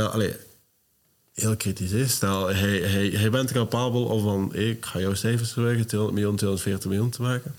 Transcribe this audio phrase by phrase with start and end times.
[0.00, 0.36] stel, allee,
[1.34, 2.12] heel kritisch is.
[2.12, 6.36] Stel, hij, hij, hij bent capabel om van, ik ga jouw cijfers verwerken, 200 miljoen,
[6.36, 7.54] 240 miljoen te maken.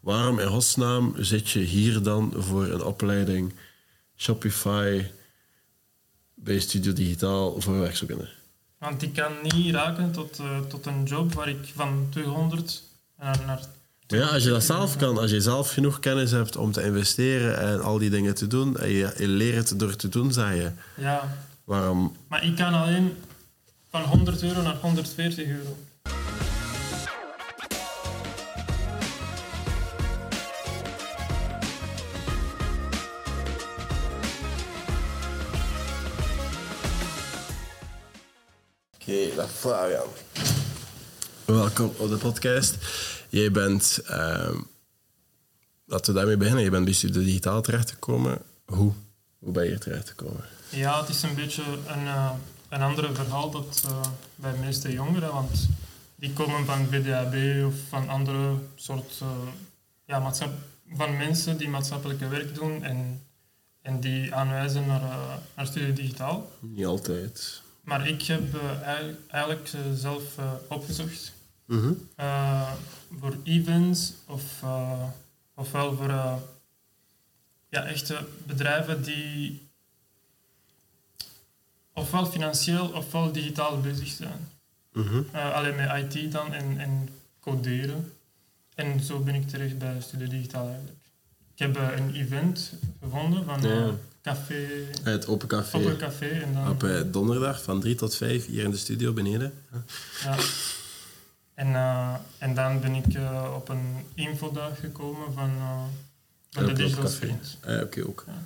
[0.00, 3.54] Waarom in godsnaam zit je hier dan voor een opleiding
[4.16, 5.04] Shopify
[6.34, 8.28] bij Studio Digitaal voor werkzoekenden?
[8.78, 12.82] Want ik kan niet raken tot, eh, tot een job waar ik van 200
[13.18, 13.60] naar, naar
[14.08, 16.82] Maar ja, als je dat zelf kan, als je zelf genoeg kennis hebt om te
[16.82, 20.32] investeren en al die dingen te doen, en je, je leert het door te doen,
[20.32, 21.47] zeg je, ja.
[21.68, 22.16] Waarom...
[22.28, 23.16] Maar ik kan alleen
[23.88, 25.76] van 100 euro naar 140 euro.
[38.94, 40.08] Oké, dag Fabian.
[41.44, 42.76] Welkom op de podcast.
[43.28, 44.56] Jij bent, ehm,
[45.84, 48.38] laten we daarmee beginnen, je bent bij Studio Digitaal terechtgekomen.
[48.64, 48.92] Hoe?
[49.38, 50.44] Hoe ben je hier terechtgekomen?
[50.70, 52.30] Ja, het is een beetje een, eh
[52.68, 54.00] een ander verhaal dat eh,
[54.34, 55.68] bij de meeste jongeren, want
[56.14, 59.28] die komen van VDAB of van andere soort eh,
[60.04, 60.52] ja, maatschap
[60.94, 63.22] van mensen die maatschappelijke werk doen en,
[63.82, 65.02] en die aanwijzen naar,
[65.56, 66.50] naar Studio Digitaal.
[66.60, 67.62] Niet altijd.
[67.82, 68.42] Maar ik heb
[69.30, 70.22] eigenlijk, zelf
[70.68, 71.32] opgezocht
[71.64, 71.92] Mhm.
[73.20, 74.42] voor events of,
[75.54, 76.12] ofwel voor
[77.68, 79.68] ja, echte bedrijven die
[81.92, 84.48] ofwel financieel ofwel digitaal bezig zijn.
[84.92, 85.22] Mhm.
[85.32, 87.08] Eh, alleen met IT dan en, en
[87.40, 88.12] coderen.
[88.74, 90.98] En zo ben ik terecht bij Studio Digitaal eigenlijk.
[91.54, 93.90] Ik heb eh, een event gevonden van eh, Ja.
[94.22, 94.66] café,
[95.02, 95.76] Het Open Café.
[95.78, 96.28] Open Café.
[96.28, 99.52] En dan, Op eh, donderdag van 3 tot 5 hier in de studio beneden.
[100.24, 100.36] Ja.
[101.54, 105.50] En, eh, en dan ben ik eh, op een infodag gekomen van,
[106.50, 107.08] van de Digital.
[107.08, 107.56] Sprint.
[107.64, 108.24] Ah, Oké, ook.
[108.26, 108.44] Ja.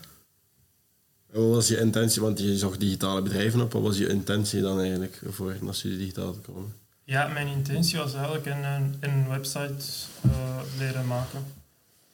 [1.40, 2.22] Wat was je intentie?
[2.22, 3.72] Want je zocht digitale bedrijven op.
[3.72, 6.74] Wat was je intentie dan eigenlijk voor naar Studio Digitaal te komen?
[7.04, 9.74] Ja, mijn intentie was eigenlijk een, een, website
[10.22, 11.44] eh, leren maken.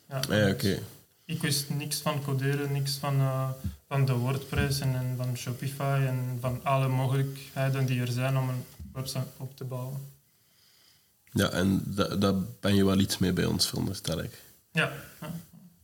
[0.09, 0.79] Ja, Ah, ja, oké.
[1.25, 3.51] Ik wist niks van coderen, niks van, eh,
[3.89, 8.49] van de WordPress en, en van Shopify en van alle mogelijkheden die er zijn om
[8.49, 9.99] een website op te bouwen.
[11.33, 14.43] Ja, en da- daar ben je wel iets mee bij ons, veronderstel ik.
[14.73, 15.31] Ja, ja.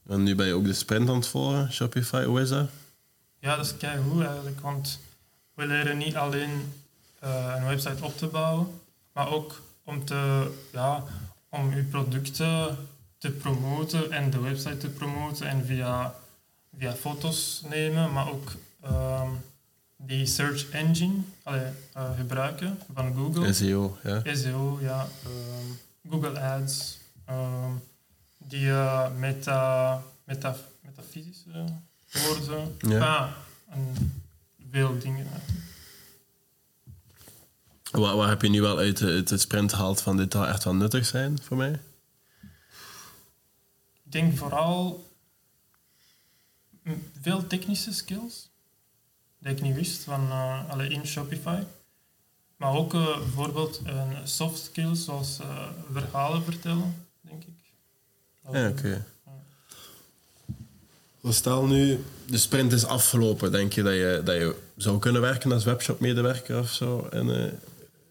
[0.08, 2.68] En nu ben je ook de sprint aan het volgen, Shopify, hoe is dat?
[3.40, 4.98] Ja, dat is keigoed eigenlijk, want
[5.54, 6.72] we leren niet alleen
[7.18, 8.66] eh, een website op te bouwen,
[9.12, 11.04] maar ook om, te, ja,
[11.48, 12.76] om uw producten
[13.18, 16.14] te promoten en de website te promoten en via,
[16.78, 19.28] via foto's nemen, maar ook ehm,
[19.96, 23.52] die search engine allee, eh, gebruiken van Google.
[23.52, 24.22] SEO, ja.
[24.34, 25.06] SEO, ja.
[25.24, 26.98] ehm, Google Ads.
[27.24, 27.72] ehm,
[28.48, 31.64] die eh, meta, meta, metafysische
[32.12, 32.76] woorden.
[32.78, 33.16] Ja.
[33.16, 33.30] Ah,
[33.68, 34.22] en
[34.70, 35.26] veel dingen.
[37.90, 40.74] Wat, wat heb je nu wel uit, het sprint gehaald van dit zou echt wel
[40.74, 41.80] nuttig zijn voor mij?
[44.04, 45.10] Ik denk vooral
[47.20, 48.50] veel technische skills.
[49.38, 51.62] Dat ik niet wist van eh alle in Shopify.
[52.56, 57.03] Maar ook eh, bijvoorbeeld een soft skills zoals eh, verhalen vertellen,
[58.52, 59.04] Ja, oké.
[61.28, 63.52] Stel nu, de sprint is afgelopen.
[63.52, 67.08] Denk je dat je, dat je zou kunnen werken als webshop-medewerker of zo?
[67.10, 67.52] En, eh,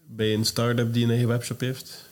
[0.06, 2.04] bij een start-up die een eigen webshop heeft?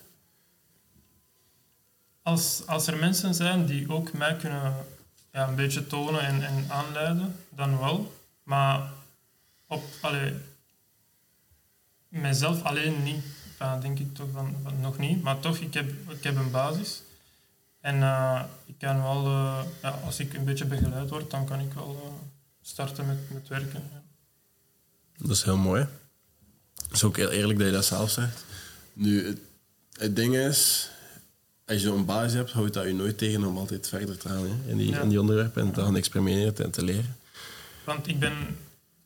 [2.22, 4.74] Als, als er mensen zijn die ook mij kunnen
[5.32, 8.12] ja, een beetje tonen en, en aanleiden, dan wel.
[8.42, 8.92] Maar
[9.66, 10.34] op, allee,
[12.08, 13.24] mijzelf alleen niet.
[13.58, 15.22] Enfin, denk ik toch van, van nog niet.
[15.22, 17.01] Maar toch, ik heb, ik heb een basis.
[17.82, 21.60] En eh, ik kan wel, eh, ja, als ik een beetje begeleid word, dan kan
[21.60, 22.12] ik wel eh,
[22.62, 23.82] starten met, met werken.
[23.92, 24.02] Ja.
[25.16, 25.86] Dat is heel mooi.
[26.82, 28.44] Het is ook heel eerlijk dat je dat zelf zegt.
[28.92, 29.38] Nu, het,
[29.92, 30.90] het ding is,
[31.66, 34.42] als je zo'n basis hebt, houdt dat je nooit tegen om altijd verder te gaan
[34.46, 35.00] hè, in, die, Ja.
[35.00, 37.16] in die onderwerpen en te gaan experimenteren en te leren.
[37.84, 38.32] Want ik ben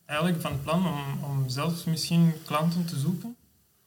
[0.04, 3.36] eigenlijk van plan om, om zelfs misschien klanten te zoeken.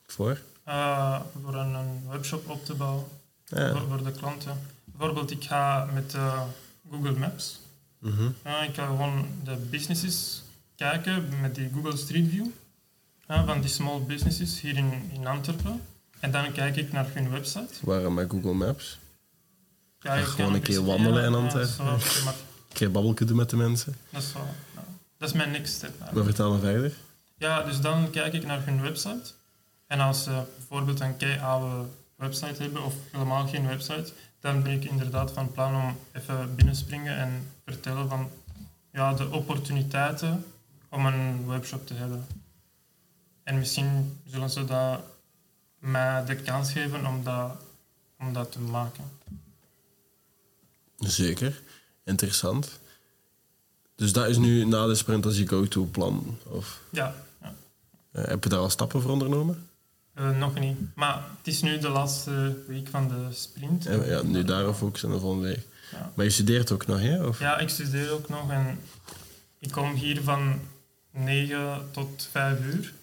[0.07, 0.39] Voor?
[0.63, 3.05] eh, voor een, een webshop op te bouwen.
[3.45, 3.71] Ja.
[3.71, 4.57] voor, voor de klanten.
[4.99, 6.41] Bijvoorbeeld, ik ga met eh,
[6.91, 7.59] Google Maps.
[7.99, 8.29] Mhm.
[8.43, 10.43] Ja, ik ga gewoon de businesses
[10.75, 12.45] kijken met die Google Street View
[13.27, 15.81] ja, van die small businesses hier in, in Antwerpen.
[16.19, 17.73] En dan kijk ik naar hun website.
[17.81, 18.99] Waarom met Google Maps?
[19.99, 21.85] Ja, je gewoon een keer wandelen in ja, Antwerpen.
[21.87, 22.33] Een
[22.73, 23.95] keer babbelken doen met de mensen.
[24.09, 24.83] dat is, wel, ja.
[25.17, 25.89] dat is mijn next step.
[25.89, 26.13] eigenlijk.
[26.13, 26.93] Maar vertel me verder.
[27.37, 29.31] Ja, dus dan kijk ik naar hun website.
[29.87, 34.71] En als ze bijvoorbeeld een kei oude website hebben of helemaal geen website, dan ben
[34.71, 38.29] ik inderdaad van plan om even binnenspringen en vertellen van
[38.91, 40.45] ja, de opportuniteiten
[40.89, 42.25] om een webshop te hebben.
[43.43, 45.01] En misschien zullen ze dat
[45.79, 47.51] mij de kans geven om dat,
[48.19, 49.03] om dat te maken.
[50.97, 51.61] Zeker.
[52.03, 52.79] Interessant.
[53.95, 56.37] Dus dat is nu na de sprint als je go-to-plan?
[56.43, 57.53] Of Ja, ja.
[58.11, 59.68] eh, heb je daar al stappen voor ondernomen?
[60.19, 60.77] Eh, nog niet.
[60.95, 63.83] Maar het is nu de laatste week van de sprint.
[63.83, 65.65] Ja, ja, nu daarop focussen en de volgende week.
[65.91, 66.11] Ja.
[66.15, 67.25] Maar je studeert ook nog, hè?
[67.25, 67.39] Of?
[67.39, 68.79] Ja, ik studeer ook nog en
[69.59, 70.59] ik kom hier van
[71.11, 72.93] 9 tot 5 uur.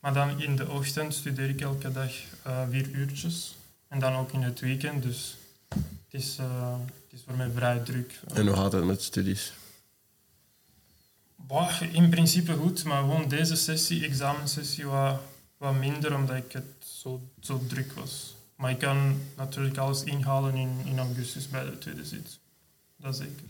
[0.00, 2.12] Maar dan in de ochtend studeer ik elke dag
[2.42, 3.56] eh, vier uurtjes.
[3.88, 5.36] En dan ook in het weekend, dus
[5.68, 8.20] het is, eh, het is voor mij vrij druk.
[8.34, 9.52] En hoe gaat het met studies?
[11.36, 15.20] Bah, in principe goed, maar gewoon deze sessie, examensessie, wat,
[15.58, 18.36] wat minder omdat ik het zo, zo druk was.
[18.56, 22.38] Maar ik kan natuurlijk alles inhalen in, in augustus bij de tweede zit.
[22.96, 23.44] Dat zeker.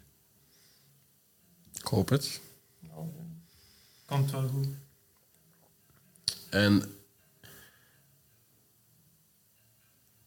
[1.74, 2.40] Ik hoop het.
[2.80, 3.06] Nou,
[4.06, 4.66] komt wel goed.
[6.50, 6.82] En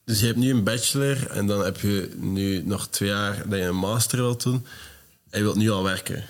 [0.04, 3.60] dus je hebt nu een bachelor en dan heb je nu nog twee jaar dat
[3.60, 4.66] je een master wilt doen.
[5.30, 6.26] En je wilt nu al werken.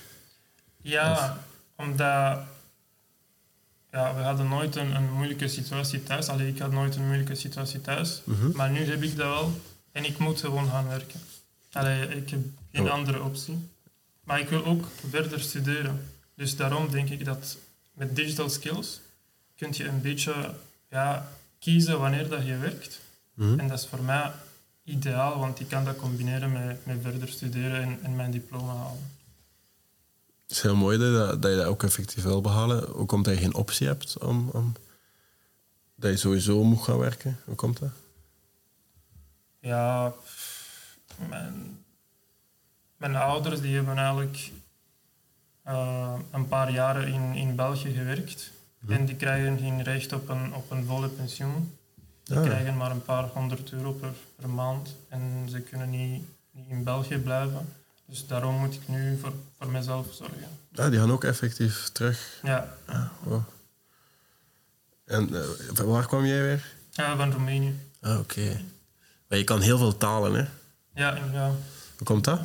[0.82, 1.44] Ja,
[1.76, 2.40] omdat
[3.92, 6.28] ja, we hadden nooit een, een moeilijke situatie thuis.
[6.28, 8.22] Allee, ik had nooit een moeilijke situatie thuis.
[8.54, 9.62] Maar nu heb ik dat wel
[9.92, 11.20] en ik moet gewoon gaan werken.
[11.72, 12.40] Allee, ik heb
[12.72, 12.92] geen Oh.
[12.92, 13.70] andere optie.
[14.24, 16.10] Maar ik wil ook verder studeren.
[16.36, 17.58] Dus daarom denk ik dat
[17.94, 19.00] met digital skills
[19.56, 20.54] kun je een beetje
[20.90, 21.28] ja,
[21.60, 23.00] kiezen wanneer dat je werkt.
[23.34, 23.60] Mhm.
[23.60, 24.32] En dat is voor mij
[24.84, 29.12] ideaal, want ik kan dat combineren met, met verder studeren en, en mijn diploma halen.
[30.52, 32.96] Het is heel mooi dat je dat, dat je dat ook effectief wil behalen.
[32.96, 34.74] Ook omdat je geen optie hebt om, om
[35.96, 37.40] dat je sowieso moet gaan werken.
[37.46, 37.90] Hoe komt dat?
[39.60, 40.14] Ja,
[41.30, 41.84] mijn,
[42.98, 44.52] mijn ouders die hebben eigenlijk
[45.64, 48.52] eh, een paar jaren in, in België gewerkt.
[48.88, 51.78] En die krijgen geen recht op een, op een volle pensioen.
[52.24, 52.44] Die Ah.
[52.44, 54.96] krijgen maar een paar honderd euro per, per maand.
[55.10, 57.74] En ze kunnen niet, niet in België blijven.
[58.12, 60.48] Dus daarom moet ik nu voor, voor mezelf zorgen.
[60.72, 62.40] Ja, die gaan ook effectief terug.
[62.44, 62.74] Ja,
[63.24, 63.44] Wow.
[65.06, 65.42] En eh,
[65.74, 66.74] van waar kwam jij weer?
[66.92, 67.76] ja van Roemenië.
[68.02, 68.62] Ah, oké.
[69.28, 70.46] Maar je kan heel veel talen, hè?
[71.02, 71.48] Ja, en ja.
[71.98, 72.40] Hoe komt dat?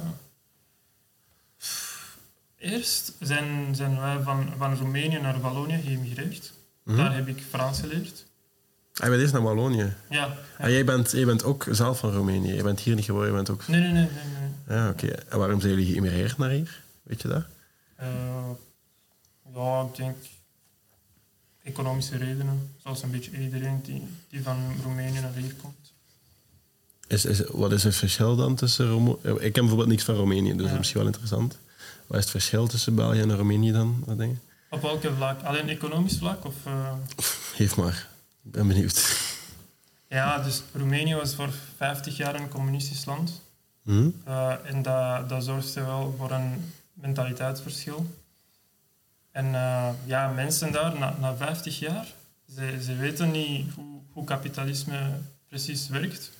[2.58, 6.52] Eerst zijn, zijn wij van, van Roemenië naar Wallonië geëmigreerd.
[6.82, 6.96] Mhm.
[6.96, 8.24] Daar heb ik Frans geleerd.
[8.94, 9.94] Ah, je bent eerst naar Wallonië.
[10.10, 10.36] Ja.
[10.58, 12.54] Ah, jij, bent, jij bent ook zelf van Roemenië.
[12.54, 13.68] Je bent hier niet geboren, je bent ook...
[13.68, 14.02] Nee, nee, nee.
[14.02, 14.45] nee, nee.
[14.68, 15.06] Ja, oké.
[15.06, 16.82] En waarom zijn jullie geïmigreerd naar hier?
[17.02, 17.44] Weet je dat?
[17.96, 18.50] Eh,
[19.54, 20.16] ja, ik denk
[21.62, 22.74] economische redenen.
[22.82, 25.92] Zoals een beetje iedereen die, die van Roemenië naar hier komt.
[27.06, 28.88] Is, is, wat is het verschil dan tussen...
[28.88, 31.58] Romo ik ken bijvoorbeeld niks van Roemenië, dus dat is misschien wel interessant.
[32.06, 34.02] Wat is het verschil tussen België en Roemenië dan?
[34.06, 34.38] Wat denk je?
[34.70, 35.42] Op welke vlak?
[35.42, 36.44] Alleen economisch vlak?
[36.44, 36.92] Of, eh,
[37.54, 38.08] Geef maar.
[38.44, 39.20] Ik ben benieuwd.
[40.08, 43.42] Ja, dus Roemenië was voor 50 jaar een communistisch land.
[43.86, 44.10] Hm?
[44.24, 48.06] Eh, en dat, dat zorgde wel voor een mentaliteitsverschil.
[49.30, 52.06] En eh, ja, mensen daar, na, na 50 jaar,
[52.54, 55.10] ze, ze weten niet hoe, hoe kapitalisme
[55.48, 56.30] precies werkt.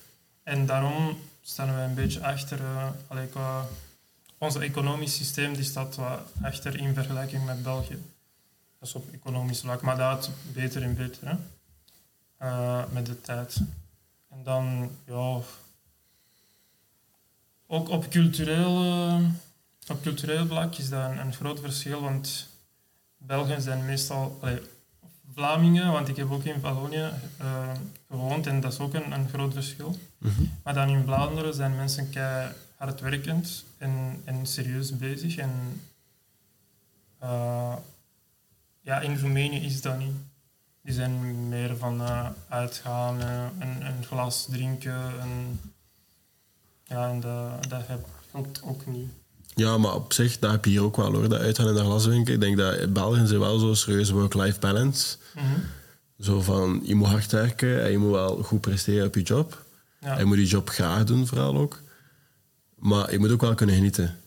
[0.43, 2.59] En daarom staan we een beetje achter.
[3.07, 3.65] allee, qua,
[4.37, 8.01] ons economisch systeem die staat wat achter in vergelijking met België.
[8.79, 11.35] Dat is op economisch vlak, maar dat beter en beter hè?
[12.91, 13.57] Met de tijd.
[14.29, 15.39] En dan, ja,
[17.67, 19.19] ook op cultureel, eh,
[19.87, 22.47] op cultureel vlak is dat een, een groot verschil, want
[23.17, 24.61] Belgen zijn meestal allee,
[25.33, 27.71] Vlamingen, want ik heb ook in Wallonië eh,
[28.09, 29.99] gewoond en dat is ook een, een groot verschil.
[30.17, 30.43] Mhm.
[30.63, 35.37] Maar dan in Vlaanderen zijn mensen kei hardwerkend en, en serieus bezig.
[35.37, 35.81] En
[37.19, 37.75] eh,
[38.81, 40.15] ja, in Roemenië is dat niet.
[40.81, 42.01] Die zijn meer van
[42.47, 43.21] uitgaan,
[43.59, 45.19] een, een glas drinken.
[45.19, 45.59] En,
[46.87, 49.09] ja, en dat, dat heb- helpt ook niet.
[49.55, 51.29] Ja, maar op zich, dat heb je hier ook wel hoor.
[51.29, 52.33] Dat uitgaan in de glaswinkel.
[52.33, 55.17] Ik denk dat België zijn wel zo serieus work-life balance.
[55.35, 55.45] Mhm.
[56.19, 59.65] Zo van, je moet hard werken en je moet wel goed presteren op je job.
[59.99, 60.11] Ja.
[60.13, 61.81] En je moet je job graag doen, vooral ook.
[62.75, 64.19] Maar je moet ook wel kunnen genieten.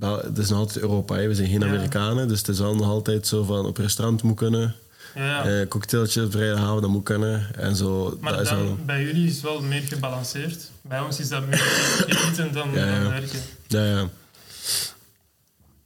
[0.00, 1.26] Het is nog altijd Europa, hè.
[1.28, 1.66] we zijn geen Ja.
[1.66, 2.28] Amerikanen.
[2.28, 4.74] Dus het is wel nog altijd zo van, op restaurant moet kunnen.
[5.14, 5.44] Ja.
[5.44, 7.54] Eh, cocktailtje vrijdagavond, dat moet kunnen.
[7.54, 8.78] En zo, maar dat is dan, wel...
[8.86, 10.70] bij jullie is het wel meer gebalanceerd.
[10.82, 13.02] Bij ons is dat meer genieten dan, Ja, ja.
[13.02, 13.40] dan werken.
[13.66, 14.08] Ja, ja.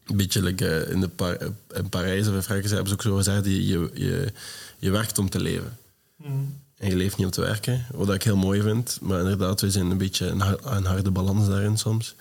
[0.06, 1.38] Een beetje like, eh, in, de Par-
[1.75, 4.33] in Parijs of in Frankrijk hebben ze ook zo gezegd, je, je, je,
[4.78, 5.78] je werkt om te leven.
[6.16, 6.33] Mhm.
[6.76, 8.99] En je leeft niet om te werken, wat ik heel mooi vind.
[9.02, 10.42] Maar inderdaad, we zijn een beetje een,
[10.76, 12.14] een harde balans daarin soms.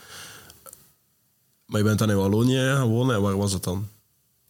[1.66, 3.88] Maar je bent dan in Wallonië gaan wonen en waar was het dan?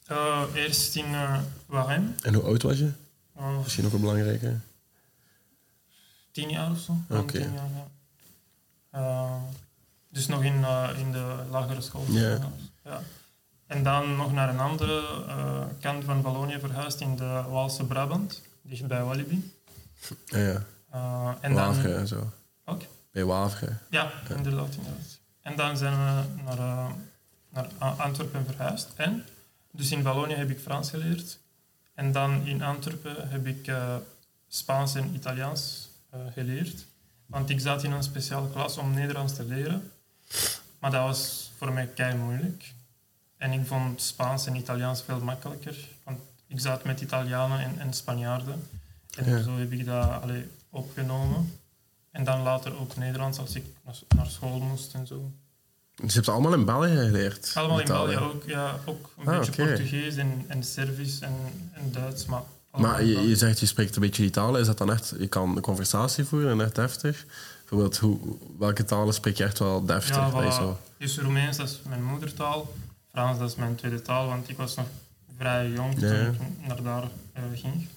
[0.06, 2.16] Eh, eerst in uh, Warem.
[2.22, 2.92] En hoe oud was je?
[3.38, 4.56] Uh, Misschien ook een belangrijke.
[6.32, 6.98] tien jaar of zo.
[7.10, 7.38] Oké.
[7.38, 7.68] Ja.
[8.90, 9.36] Eh,
[10.10, 12.06] dus nog in, eh, in de lagere school.
[12.10, 12.40] Ja.
[12.84, 13.02] Ja.
[13.68, 18.42] En dan nog naar een andere eh, kant van Wallonië verhuisd in de Waalse Brabant,
[18.62, 19.54] dicht bij Walibi.
[20.26, 20.64] Ja, ja.
[20.92, 22.30] Eh, en dan, en zo.
[22.66, 22.82] Ook?
[23.12, 23.78] Bij Wavre.
[23.90, 25.20] Ja, inderdaad, inderdaad.
[25.42, 26.88] En dan zijn we naar, eh,
[27.50, 28.88] naar Antwerpen verhuisd.
[28.96, 29.26] En,
[29.76, 31.40] dus in Wallonië heb ik Frans geleerd.
[31.94, 33.96] En dan in Antwerpen heb ik eh,
[34.48, 36.86] Spaans en Italiaans eh, geleerd.
[37.26, 39.92] Want ik zat in een speciale klas om Nederlands te leren.
[40.80, 42.74] Maar dat was voor mij kei moeilijk.
[43.38, 45.78] En ik vond Spaans en Italiaans veel makkelijker.
[46.04, 48.68] Want ik zat met Italianen en, en Spanjaarden.
[49.18, 49.42] En Ja.
[49.42, 51.60] zo heb ik dat allee, opgenomen.
[52.12, 55.32] En dan later ook Nederlands als ik naar- naar school moest en zo.
[55.96, 57.52] Dus je hebt allemaal in België geleerd?
[57.56, 57.86] Allemaal in.
[57.86, 59.66] België ook, ja, ook een Ah, beetje.
[59.66, 61.34] Portugees en, en Servisch en,
[61.74, 62.26] en Duits.
[62.26, 64.60] Maar, Maar je, je zegt je spreekt een beetje Italië.
[64.60, 65.14] Is dat dan echt...
[65.20, 67.26] Je kan een conversatie voeren en echt deftig?
[67.60, 68.20] Bijvoorbeeld, hoe,
[68.60, 70.16] welke talen spreek je echt wel deftig?
[70.16, 70.54] Ja, voilà.
[70.56, 70.80] zo?
[70.98, 72.74] Dus Roemeens, dat is mijn moedertaal.
[73.12, 74.86] Frans, dat is mijn tweede taal, want ik was nog
[75.38, 76.10] vrij jong ja.
[76.10, 77.88] toen ik naar daar eh, ging.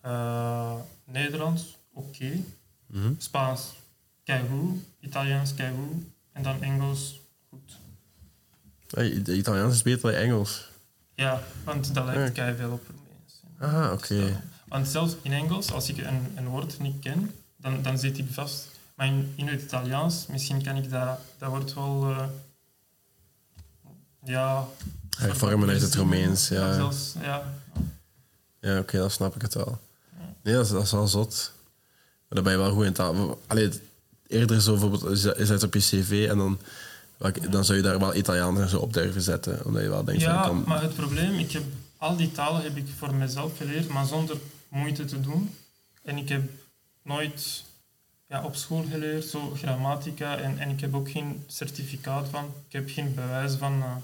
[0.00, 0.74] Eh,
[1.04, 2.30] Nederlands, oké.
[2.86, 3.12] Mhm.
[3.18, 3.74] Spaans,
[4.24, 4.80] keigoed.
[5.00, 6.04] Italiaans, keigoed.
[6.38, 7.76] En dan Engels, goed.
[9.24, 10.70] De Italiaans is beter dan Engels.
[11.14, 12.54] Ja, want dat lijkt Ja.
[12.54, 13.42] veel op Roemeens.
[13.58, 14.42] Ah, oké.
[14.68, 18.26] Want zelfs in Engels, als ik een, een woord niet ken, dan, dan zit ik
[18.30, 18.66] vast.
[18.94, 22.10] Maar in, in het Italiaans, misschien kan ik dat, dat woord wel...
[22.10, 22.24] eh,
[24.24, 24.66] ja...
[25.16, 26.74] Hervormen uit het Roemeens, ja.
[26.74, 27.52] Zelfs, ja.
[28.60, 29.78] Ja, oké, dan snap ik het wel.
[30.42, 31.52] Nee, dat is, dat is wel zot.
[32.28, 33.40] Maar dan ben je wel goed in taal.
[33.46, 33.70] Allee,
[34.28, 36.58] eerder zo bijvoorbeeld, dat op je cv en dan,
[37.50, 39.64] dan zou je daar wel Italiaans en zo op durven zetten.
[39.64, 40.64] Omdat je wel denkt Ja, kan...
[40.66, 41.62] maar het probleem, ik heb,
[41.96, 44.36] al die talen heb ik voor mezelf geleerd, maar zonder
[44.68, 45.54] moeite te doen.
[46.02, 46.50] En ik heb
[47.02, 47.64] nooit
[48.28, 52.44] ja, op school geleerd, zo grammatica, en, en ik heb ook geen certificaat van.
[52.66, 53.96] Ik heb geen bewijs van, eh,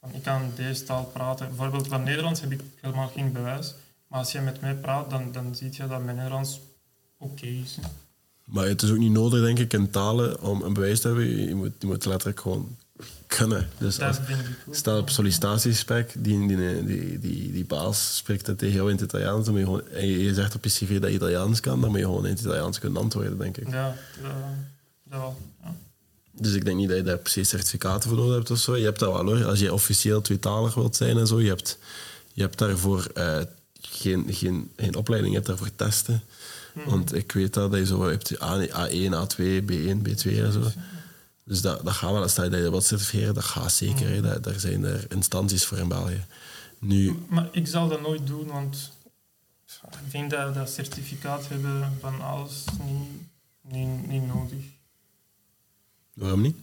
[0.00, 1.48] van ik kan deze taal praten.
[1.48, 3.74] Bijvoorbeeld van Nederlands heb ik helemaal geen bewijs.
[4.06, 6.60] Maar als je met mij praat, dan, dan zie je dat mijn Nederlands
[7.18, 7.78] oké is.
[8.46, 11.46] Maar het is ook niet nodig, denk ik, in talen om een bewijs te hebben.
[11.46, 12.76] Je moet, je moet letterlijk gewoon
[13.26, 13.68] kunnen.
[13.78, 14.16] Dus als,
[14.70, 19.04] stel op sollicitatiegesprek, die, die, die, die, die baas spreekt het tegen jou in het
[19.04, 21.60] Italiaans, dan moet je gewoon, en je, je zegt op je cv dat je Italiaans
[21.60, 23.70] kan, dan moet je gewoon in het Italiaans kunnen antwoorden, denk ik.
[23.70, 24.30] Ja, dat,
[25.04, 25.40] dat wel.
[25.62, 25.74] Ja.
[26.32, 28.76] Dus ik denk niet dat je daar precies certificaten voor nodig hebt of zo.
[28.76, 29.44] Je hebt dat wel hoor.
[29.44, 31.78] Als je officieel tweetalig wilt zijn en zo, je hebt,
[32.32, 33.40] je hebt daarvoor eh,
[33.80, 36.22] geen, geen, geen opleiding, je hebt daarvoor testen.
[36.84, 40.70] Want ik weet dat, dat je zo hebt A- A1, A2, B1, B2 en zo.
[41.44, 42.28] Dus dat, dat gaat wel.
[42.28, 44.08] Stel je dat wilt certificeren, dat gaat zeker.
[44.08, 44.40] hè.
[44.40, 46.24] Daar, zijn er instanties voor in België.
[46.78, 48.92] Nu, Maar ik zal dat nooit doen, want
[49.82, 53.08] ik vind dat dat certificaat hebben van alles niet,
[53.60, 54.64] niet, niet nodig.
[56.14, 56.56] waarom niet?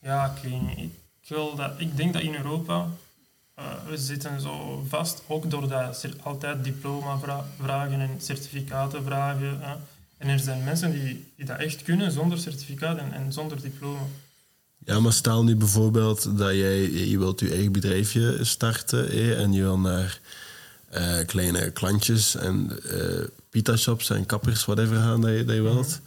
[0.00, 0.92] Ja, ik.
[1.22, 2.88] Ik, wil dat, ik denk dat in Europa,
[3.54, 9.58] eh, we zitten zo vast, ook doordat ze altijd diploma vra- vragen en certificaten vragen.
[9.60, 9.74] hè.
[10.18, 14.00] En er zijn mensen die, die dat echt kunnen zonder certificaat en, en zonder diploma.
[14.84, 19.60] Ja, maar stel nu bijvoorbeeld dat jij je wilt je eigen bedrijfje starten en je
[19.62, 20.20] wil naar
[20.90, 26.00] eh, kleine klantjes en eh pita-shops en kappers, whatever gaan dat je, dat je wilt.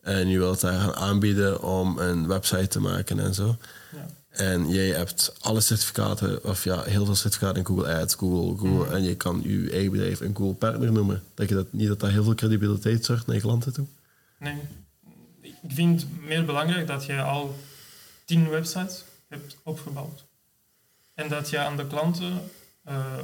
[0.00, 3.56] En je wilt daar gaan aanbieden om een website te maken en zo.
[3.92, 4.06] Ja.
[4.34, 8.94] En jij hebt alle certificaten, of ja, heel veel certificaten in Google Ads, Google, Google
[8.94, 11.22] en je kan je eigen bedrijf een Google Partner noemen.
[11.34, 13.86] Denk je dat niet dat dat heel veel credibiliteit zorgt naar je klanten toe?
[14.38, 14.56] Nee,
[15.40, 17.56] ik vind het meer belangrijk dat je al
[18.24, 20.24] tien websites hebt opgebouwd.
[21.14, 22.50] En dat je aan de klanten
[22.84, 23.18] eh,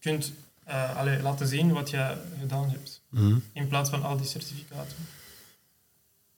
[0.00, 0.32] kunt
[0.64, 3.00] eh, laten zien wat je gedaan hebt.
[3.08, 3.36] Mhm.
[3.52, 4.96] In plaats van al die certificaten.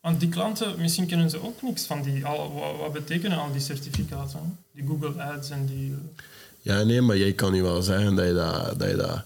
[0.00, 2.25] Want die klanten, misschien kennen ze ook niks van die.
[2.25, 4.59] Al, wat, wat betekenen al die certificaten?
[4.73, 5.90] Die Google Ads en die.
[5.90, 5.99] eh,
[6.61, 9.23] Ja, nee, maar jij kan nu wel zeggen dat je dat, dat, je dat,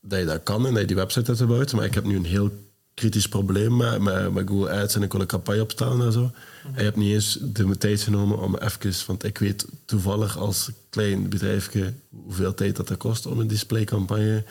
[0.00, 1.72] dat, je dat kan en dat je die website hebt gebouwd.
[1.72, 2.50] Maar ik heb nu een heel
[2.94, 6.30] kritisch probleem met, met, met Google Ads en ik wil een campagne opstellen en zo.
[6.64, 8.92] En je hebt niet eens de tijd genomen om even...
[9.06, 11.92] Want ik weet toevallig als klein bedrijfje
[12.24, 14.44] hoeveel tijd dat, dat kost om een displaycampagne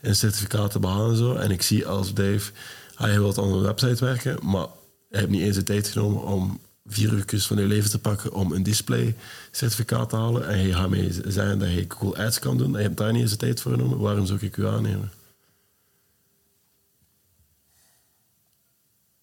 [0.00, 1.34] en certificaat te behalen en zo.
[1.34, 2.52] En ik zie als bedrijf,
[2.98, 4.66] je wilt aan een website werken, maar
[5.10, 8.32] je hebt niet eens de tijd genomen om vier uur van je leven te pakken
[8.32, 9.16] om een display
[9.50, 10.48] certificaat te halen.
[10.48, 13.12] En je gaat mij zeggen dat je Google Ads kan doen en je hebt daar
[13.12, 13.98] niet eens de tijd voor genomen.
[13.98, 15.12] Waarom zou ik u aannemen?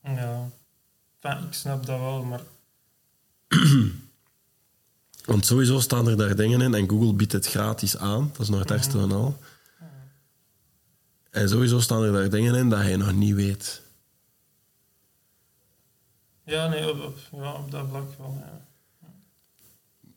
[0.04, 0.50] ja.
[1.20, 2.42] Enfin, ik snap dat wel, maar
[5.26, 8.30] Want sowieso staan er daar dingen in en Google biedt het gratis aan.
[8.32, 9.38] Dat is nog het ergste van al.
[11.34, 13.82] En sowieso staan er daar dingen in dat je nog niet weet.
[16.46, 18.38] ja, nee, op, op, ja, op dat vlak wel.
[18.40, 18.62] Ja.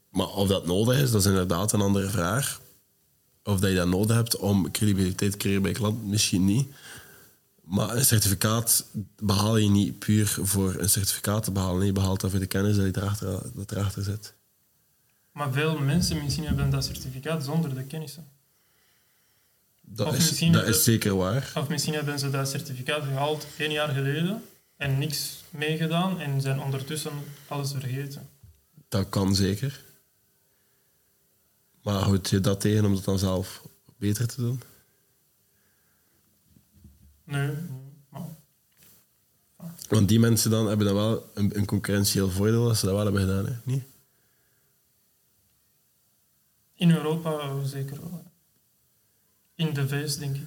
[0.08, 2.60] Maar of dat nodig is, dat is inderdaad een andere vraag.
[3.42, 6.74] Of dat je dat nodig hebt om credibiliteit te creëren bij klant, misschien niet.
[7.62, 11.86] Maar een certificaat behaal je niet puur voor een certificaat te behalen.
[11.86, 14.34] Je behaalt dat voor de kennis je erachter, dat erachter zit.
[15.32, 18.35] Maar veel mensen misschien hebben dat certificaat zonder de kennissen.
[19.88, 21.52] Dat, Of is, dat zeker waar.
[21.54, 24.42] Of misschien hebben ze dat certificaat gehaald één jaar geleden
[24.76, 27.12] en niks meegedaan en zijn ondertussen
[27.46, 28.28] alles vergeten.
[28.88, 29.84] Dat kan zeker.
[31.82, 33.66] Maar houd je dat tegen om dat dan zelf
[33.98, 34.62] beter te doen?
[37.24, 37.50] Nee,
[38.08, 38.22] maar
[39.88, 43.04] Want die mensen dan hebben dan wel een, een concurrentieel voordeel als ze dat wel
[43.04, 43.52] hebben gedaan, hè?
[43.64, 43.82] niet?
[46.76, 48.25] in Europa zeker wel.
[49.56, 50.46] In de VS denk ik.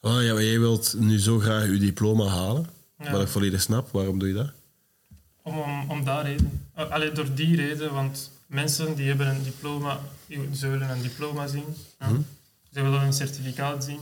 [0.00, 2.66] Oh ja, maar jij wilt nu zo graag je diploma halen,
[2.98, 3.10] Ja.
[3.12, 3.90] wat ik volledig snap.
[3.92, 4.50] Waarom doe je dat?
[5.42, 6.68] Om, om, om daar reden.
[6.78, 10.00] Uh, allee, door die reden, want mensen die hebben een diploma,
[10.54, 11.64] ze willen een diploma zien.
[11.98, 12.08] Ja.
[12.72, 14.00] Ze willen een certificaat zien.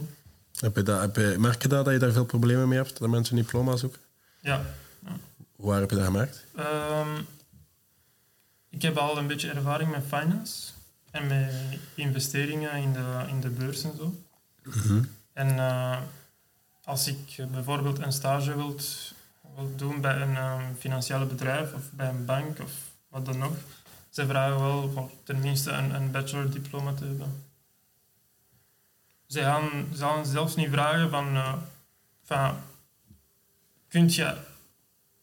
[0.60, 2.98] Heb je dat heb je, merk je dat, dat je daar veel problemen mee hebt,
[2.98, 4.00] dat mensen een diploma zoeken?
[4.40, 4.64] Ja.
[5.56, 6.44] Waar heb je dat gemerkt?
[6.56, 7.20] Ehm,
[8.70, 10.72] ik heb al een beetje ervaring met finance
[11.14, 14.14] en met investeringen in de, in de beurs en zo.
[15.32, 15.98] En eh,
[16.84, 18.76] als ik bijvoorbeeld een stage wil,
[19.54, 22.72] wil doen bij een eh, financiële bedrijf of bij een bank of
[23.08, 23.56] wat dan ook,
[24.10, 27.44] ze vragen wel voor tenminste een, een bachelor-diploma te hebben.
[29.26, 31.54] Ze gaan, ze gaan zelfs niet vragen van, eh,
[32.22, 32.56] van
[33.88, 34.36] kunt je,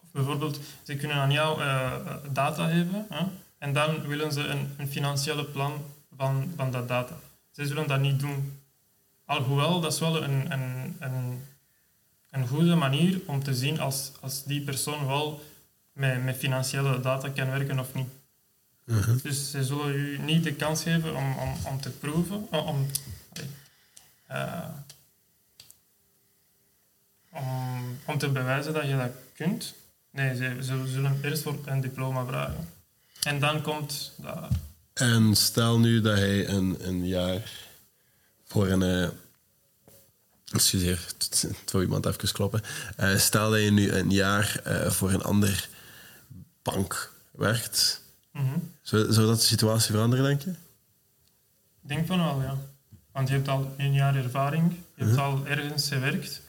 [0.02, 3.26] of bijvoorbeeld, ze kunnen aan jou eh, eh, data hebben hè,
[3.62, 5.86] en dan willen ze een, een financiële plan
[6.18, 7.18] van, van dat data.
[7.52, 8.62] Ze zullen dat niet doen.
[9.26, 11.46] Alhoewel, dat is wel een, een, een,
[12.30, 15.42] een goede manier om te zien als, als die persoon wel
[15.94, 18.10] met, met financiële data kan werken of niet.
[19.22, 22.88] Dus ze zullen u niet de kans geven om, om, om te proeven, om,
[24.28, 24.68] eh,
[27.32, 29.74] om, om te bewijzen dat je dat kunt.
[30.10, 32.80] Nee, ze, ze zullen eerst voor een diploma vragen.
[33.24, 34.48] En dan komt dat.
[34.94, 37.52] En stel nu dat hij een, een jaar
[38.46, 38.82] voor een...
[38.82, 39.10] eh
[40.54, 41.06] excuseer,
[41.72, 42.62] wou iemand even kloppen.
[42.96, 45.70] Eh, stel dat je nu een jaar eh, voor een ander
[46.62, 48.02] bank werkt.
[48.32, 48.46] Mhm.
[48.82, 50.50] Zou, zou dat de situatie veranderen, denk je?
[51.82, 52.58] Ik denk van wel, ja.
[53.12, 56.42] Want je hebt al een jaar ervaring, je hebt al ergens gewerkt.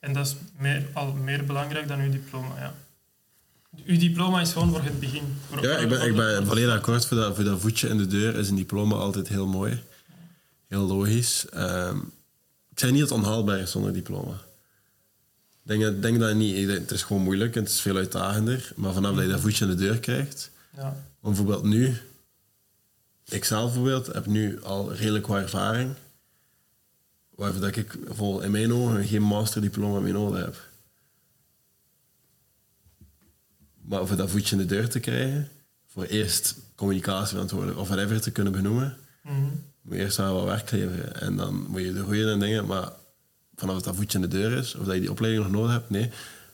[0.00, 2.74] En dat is meer, al meer belangrijk dan uw diploma, ja.
[3.84, 5.22] Uw diploma is gewoon voor het begin.
[5.48, 7.06] Voor- Ja, ik ben, ik ben volledig akkoord.
[7.06, 9.82] Voor dat, voor dat voetje in de deur is een diploma altijd heel mooi.
[10.68, 11.46] Heel logisch.
[11.48, 11.96] Ehm,
[12.70, 14.32] ik zeg niet dat het onhaalbaar is zonder diploma.
[15.64, 16.68] Ik denk, denk dat niet.
[16.68, 18.72] Het is gewoon moeilijk en het is veel uitdagender.
[18.76, 20.50] Maar vanaf dat je dat voetje in de deur krijgt...
[20.76, 20.96] Ja.
[21.20, 21.96] Bijvoorbeeld nu...
[23.28, 25.94] Ik zelf bijvoorbeeld heb nu al redelijk wat ervaring.
[27.34, 30.67] Waarvoor dat ik vol in mijn ogen geen masterdiploma meer nodig heb.
[33.88, 35.48] Maar voor dat voetje in de deur te krijgen,
[35.86, 39.34] voor eerst communicatieverantwoordelijk of whatever te kunnen benoemen, Mhm.
[39.82, 41.20] moet je eerst wel wat werk leveren.
[41.20, 42.92] En dan moet je de goede dingen, maar
[43.56, 45.72] vanaf dat dat voetje in de deur is, of dat je die opleiding nog nodig
[45.72, 46.10] hebt, nee.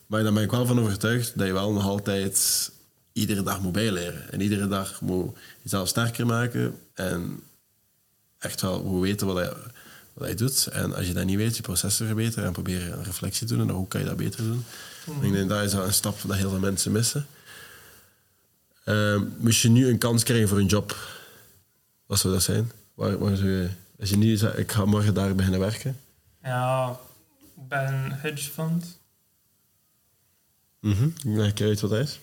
[0.07, 2.71] Maar dan ben ik wel van overtuigd dat je wel nog altijd
[3.13, 4.33] iedere dag moet bijleren.
[4.33, 7.41] En iedere dag moet jezelf sterker maken en
[8.39, 9.57] echt wel moet weten wat je,
[10.15, 10.67] wat je doet.
[10.67, 13.69] En als je dat niet weet, je processen verbeteren en proberen een reflectie te doen.
[13.69, 14.65] En hoe kan je dat beter doen?
[15.21, 17.27] Ik denk dat is een stap dat heel veel mensen missen.
[18.85, 20.97] Ehm, moest je nu een kans krijgen voor een job,
[22.07, 22.73] wat zou dat zijn?
[22.95, 23.69] Waar, waar zou je,
[24.01, 26.01] als je nu zegt, ik ga morgen daar beginnen werken.
[26.43, 26.99] ja,
[27.55, 28.99] bij een hedge fund.
[30.81, 31.09] Mhm.
[31.23, 32.21] Leg ik uit wat dat is.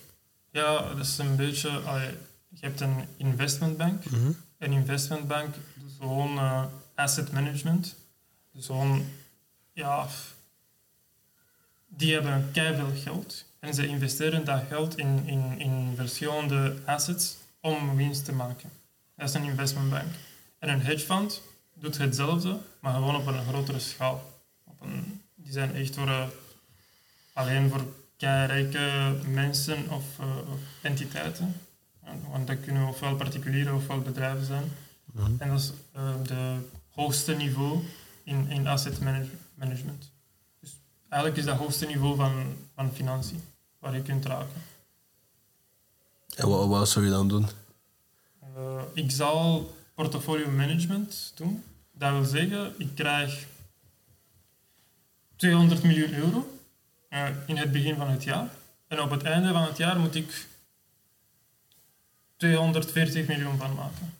[0.50, 1.70] Ja, dat is een beetje...
[2.48, 4.02] je hebt een investmentbank.
[4.58, 7.94] Een investmentbank doet gewoon eh, asset management.
[8.52, 9.04] Dus gewoon...
[9.72, 10.08] Ja...
[11.94, 13.44] Die hebben keiveel geld.
[13.58, 18.70] En ze investeren dat geld in, in, in verschillende assets om winst te maken.
[19.16, 20.12] Dat is een investmentbank.
[20.58, 21.42] En een hedge fund
[21.74, 24.40] doet hetzelfde, maar gewoon op een grotere schaal.
[24.64, 26.26] Op een, die zijn echt voor, eh,
[27.32, 27.84] alleen voor
[28.16, 31.54] rijke mensen of, eh, of entiteiten.
[32.02, 34.72] En- Want dat kunnen ofwel particulieren ofwel bedrijven zijn.
[35.38, 36.58] En dat is eh, de
[36.94, 37.84] hoogste niveau
[38.24, 40.10] in, in asset manage- management.
[40.60, 40.70] Dus
[41.08, 43.42] eigenlijk is dat hoogste niveau van, van financiën
[43.78, 44.62] waar je kunt raken.
[46.36, 47.46] En wat, wat zou je dan doen?
[48.56, 51.64] Uh, ik zal portfolio management doen.
[51.92, 53.46] Dat wil zeggen, ik krijg
[55.36, 56.58] 200 miljoen euro
[57.10, 58.48] uh, in het begin van het jaar.
[58.86, 60.46] En op het einde van het jaar moet ik
[62.36, 64.14] 240 miljoen van maken.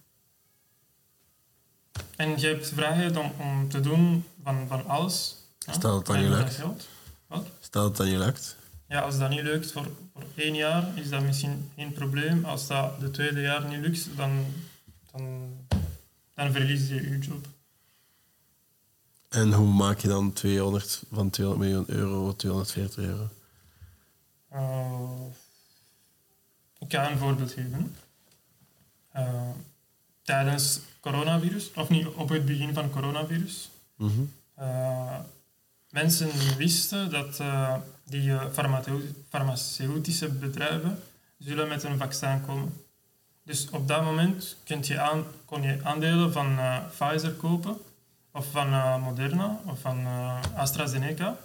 [2.22, 5.36] En je hebt vrijheid om, om te doen van, van alles.
[5.58, 5.72] Ja?
[5.72, 6.60] Stel het aan je lukt.
[7.26, 7.46] Wat?
[7.60, 8.56] Stel het aan je lukt.
[8.88, 12.44] Ja, als dat niet lukt voor, voor één jaar, is dat misschien geen probleem.
[12.44, 14.44] Als dat de tweede jaar niet lukt, dan,
[15.12, 15.52] dan,
[16.34, 17.46] dan verlies je je job.
[19.28, 23.28] En hoe maak je dan 200 van 200 miljoen euro 240 euro?
[24.52, 25.26] Uh,
[26.78, 27.96] ik ga een voorbeeld geven.
[29.16, 29.50] Uh,
[30.32, 35.18] tijdens coronavirus, of niet op het begin van coronavirus, mm uh,
[35.90, 37.42] mensen wisten dat
[38.04, 38.32] die
[39.28, 40.98] farmaceutische bedrijven
[41.38, 42.72] zullen met een vaccin komen.
[43.44, 46.58] Dus op dat moment je aan, kon je aandelen van
[46.90, 47.76] Pfizer kopen
[48.32, 50.06] of van Moderna of van
[50.54, 51.36] AstraZeneca.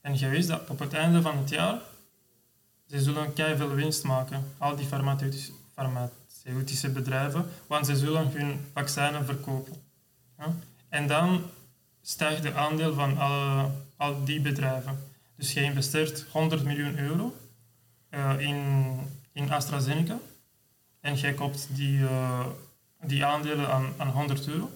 [0.00, 1.78] En je weet dat op het einde van het jaar
[2.88, 6.23] ze zullen veel winst maken, al die farmaceutische, farmaceutische
[6.92, 9.72] bedrijven, want ze zullen hun vaccinen verkopen.
[10.38, 10.54] Ja?
[10.88, 11.42] En dan
[12.02, 13.18] stijgt de aandeel van
[13.96, 14.98] al, die bedrijven.
[15.36, 17.36] Dus je investeert 100 miljoen euro
[18.10, 18.84] uh, in,
[19.32, 20.18] in AstraZeneca
[21.00, 22.00] en jij koopt die,
[23.02, 24.70] die aandelen aan, aan 100 euro.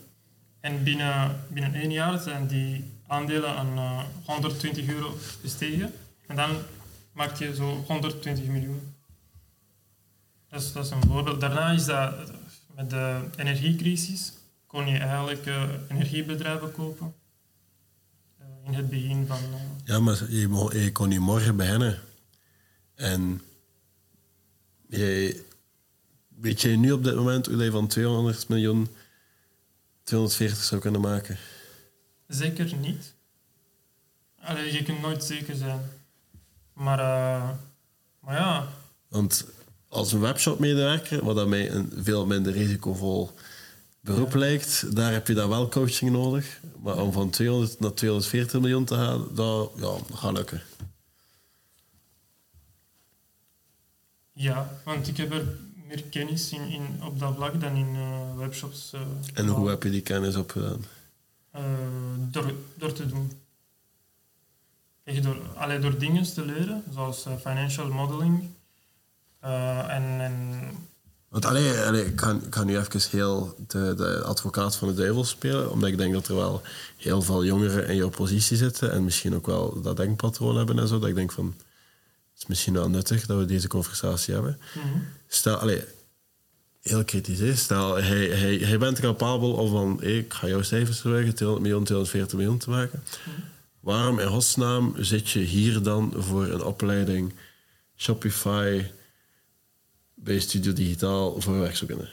[0.61, 5.92] En binnen, binnen één jaar zijn die aandelen aan uh, 120 euro gestegen.
[6.26, 6.50] En dan
[7.12, 8.88] maak je zo 120 miljoen.
[10.50, 11.40] Dat is, dat is een voorbeeld.
[11.40, 12.14] Daarna is dat
[12.74, 14.32] met de energiecrisis
[14.66, 17.14] kon je eigenlijk uh, energiebedrijven kopen.
[18.40, 19.38] Uh, in het begin van...
[19.38, 21.98] Uh, ja, maar je, je kon niet morgen beginnen.
[22.94, 23.42] En
[24.88, 25.44] je,
[26.28, 28.88] weet je nu op dit moment hoe je van 200 miljoen
[30.02, 31.38] 240 zou kunnen maken?
[32.26, 33.14] Zeker niet.
[34.40, 35.80] Allee, je kunt nooit zeker zijn.
[36.72, 36.98] Maar,
[38.20, 38.68] maar ja.
[39.08, 39.46] Want
[39.88, 43.31] als een webshop-medewerker, wat dat mij een veel minder risicovol
[44.01, 46.61] beroep lijkt, daar heb je dan wel coaching nodig.
[46.83, 50.62] Maar om van 200 naar 240 miljoen te gaan, dat, ja, dat gaat lukken.
[54.33, 55.46] Ja, want ik heb er
[55.87, 58.92] meer kennis in, in, op dat vlak dan in uh, webshops.
[58.94, 59.01] Uh,
[59.35, 60.85] en hoe heb je die kennis opgedaan?
[61.57, 61.62] Uh,
[62.18, 63.33] door, door te doen.
[65.05, 68.51] Echt door, allee, door dingen te leren, zoals financial modeling.
[69.40, 70.59] En, en
[71.29, 72.16] want allee, allee, ik,
[72.51, 76.29] kan nu even heel de, de advocaat van de duivel spelen, omdat ik denk dat
[76.29, 76.62] er wel
[76.96, 80.88] heel veel jongeren in jouw positie zitten en misschien ook wel dat denkpatroon hebben en
[80.88, 80.98] zo.
[80.98, 81.55] Dat ik denk van,
[82.33, 84.59] het is misschien wel nuttig dat we deze conversatie hebben.
[84.74, 85.85] Mm Stel, allee,
[86.83, 87.61] heel kritisch is.
[87.61, 91.85] Stel, hij, hij, hij bent capabel om van, ik ga jouw cijfers verwerken, 200 miljoen,
[91.85, 93.03] 240 miljoen te maken.
[93.81, 97.35] Waarom in godsnaam zit je hier dan voor een opleiding
[97.96, 98.83] Shopify
[100.24, 102.09] bij Studio Digitaal voor werkzoekenden?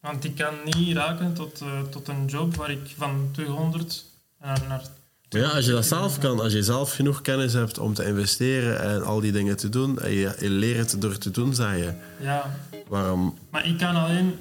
[0.00, 4.04] Want ik kan niet raken tot, uh, tot een job waar ik van 200
[4.40, 4.82] naar, naar
[5.30, 8.04] maar ja, als je dat zelf kan, als je zelf genoeg kennis hebt om te
[8.04, 11.54] investeren en al die dingen te doen, en je, je leert het door te doen,
[11.54, 11.92] zei je.
[12.20, 12.50] Ja.
[12.88, 13.38] Waarom?
[13.50, 14.34] Maar ik kan alleen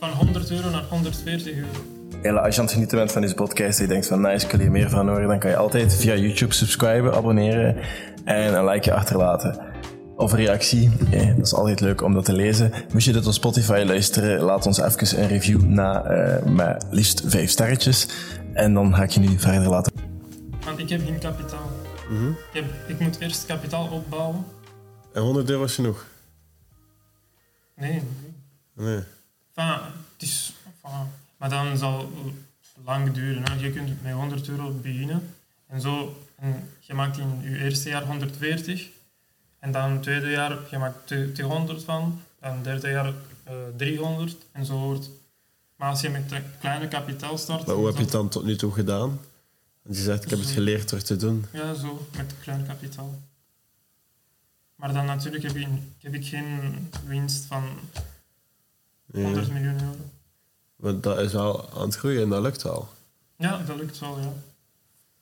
[0.00, 1.68] van 100 euro naar 140 euro.
[2.22, 4.44] Ja, als je aan het genieten bent van deze podcast en je denkt van nice,
[4.44, 7.76] ik wil hier meer van horen, dan kan je altijd via YouTube subscriben, abonneren
[8.24, 9.60] en een likeje achterlaten.
[10.16, 12.72] Of reactie, ja, dat is altijd leuk om dat te lezen.
[12.92, 17.22] Moest je dit op Spotify luisteren, laat ons even een review na uh, met liefst
[17.26, 18.08] 5 sterretjes.
[18.52, 19.92] En dan ga ik je nu verder laten
[20.66, 21.70] want ik heb geen kapitaal.
[22.08, 22.28] Mhm.
[22.28, 24.44] ik, heb, ik, moet eerst kapitaal opbouwen.
[25.12, 26.06] En 100 euro is genoeg?
[27.74, 28.02] Nee.
[28.72, 29.02] Nee.
[29.54, 29.80] Enfin,
[30.12, 33.42] het is, enfin, maar dan zal het lang duren.
[33.50, 33.54] Hè.
[33.54, 35.34] Je kunt met 100 euro beginnen.
[35.66, 38.88] En zo, en je maakt in je eerste jaar 140.
[39.66, 42.20] En dan het tweede jaar, je maakt 200 van.
[42.40, 43.06] Dan het derde jaar
[43.48, 44.36] uh, 300.
[44.52, 45.10] En zo wordt...
[45.76, 47.66] Maar als je met een kleine kapitaal start...
[47.66, 49.20] Maar hoe heb je het dan tot nu toe gedaan?
[49.82, 51.44] je zegt, ik heb het geleerd door te doen.
[51.52, 53.14] Ja, zo, met klein kapitaal.
[54.74, 57.64] Maar dan natuurlijk heb ik, heb ik geen winst van
[59.12, 60.10] 100 miljoen euro.
[60.76, 62.88] Want dat is wel aan het groeien en dat lukt wel.
[63.36, 64.32] Ja, dat lukt wel, ja.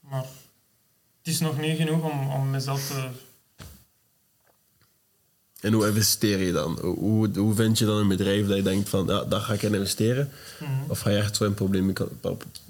[0.01, 0.25] Maar
[1.19, 3.33] het is nog niet genoeg om, om mezelf te...
[5.65, 6.79] En hoe investeer je dan?
[6.81, 9.63] Hoe, hoe vind je dan een bedrijf dat je denkt van, ja, daar ga ik
[9.63, 10.31] in investeren?
[10.61, 10.71] Mhm.
[10.91, 11.93] Of ga je echt zo een probleem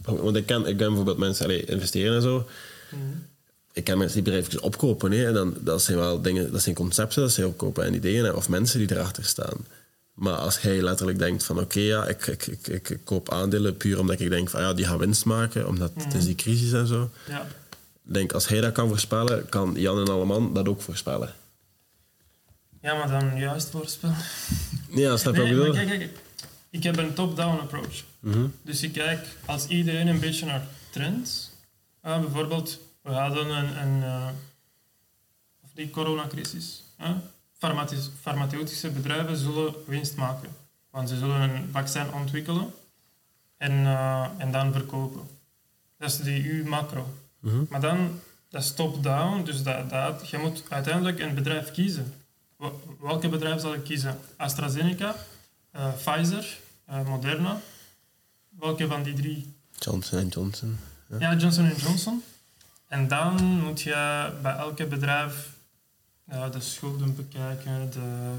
[0.03, 2.47] want ik ken, ik ken bijvoorbeeld mensen die investeren en zo.
[2.89, 3.01] Mhm.
[3.73, 5.13] ik ken mensen die bedrijven opkopen.
[5.13, 8.25] Hè, en dan, dat zijn wel dingen, dat zijn concepten, dat zijn opkopen en ideeën.
[8.25, 9.67] hè, Of mensen die erachter staan.
[10.15, 13.99] Maar als jij letterlijk denkt van oké, ja, ik, ik, ik, ik, koop aandelen puur
[13.99, 16.87] omdat ik denk van ja, die gaan winst maken, omdat het is die crisis en
[16.87, 17.11] zo.
[17.29, 17.47] Ja.
[18.03, 21.35] Denk, als hij dat kan voorspellen, kan Jan en Alleman dat ook voorspellen.
[22.85, 24.17] Ja, maar dan juist voorspellen.
[24.89, 25.73] Ja, snap je wat ik bedoel?
[25.73, 26.19] kijk, kijk,
[26.71, 28.05] ik heb een top-down approach.
[28.21, 28.47] Mhm.
[28.63, 31.51] Dus ik kijk als iedereen een beetje naar trends.
[32.01, 34.29] Bijvoorbeeld, we hadden een, een eh,
[35.63, 36.83] of die coronacrisis.
[36.97, 37.15] hè.
[38.21, 40.49] Farmaceutische bedrijven zullen winst maken.
[40.91, 42.73] Want ze zullen een vaccin ontwikkelen
[43.57, 45.29] en, eh, en dan verkopen.
[45.99, 47.15] Dat is die U-macro.
[47.41, 47.65] Mhm.
[47.69, 52.24] Maar dan, dat is top-down, dus dat, dat, je moet uiteindelijk een bedrijf kiezen.
[53.01, 54.19] Welke bedrijf zal ik kiezen?
[54.37, 55.15] AstraZeneca,
[55.71, 57.61] eh, Pfizer, eh, Moderna.
[58.59, 59.55] Welke van die drie?
[59.79, 60.79] Johnson Johnson.
[61.07, 61.17] Ja.
[61.19, 62.23] Ja, Johnson Johnson.
[62.89, 65.51] En dan moet je bij elke bedrijf
[66.27, 68.35] eh, de schulden bekijken, de,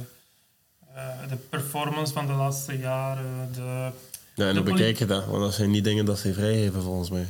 [1.29, 3.91] de performance van de laatste jaren, de...
[4.35, 7.09] Ja, en dan bekijk je dat, want dat zijn niet dingen dat ze vrijgeven volgens
[7.09, 7.27] mij.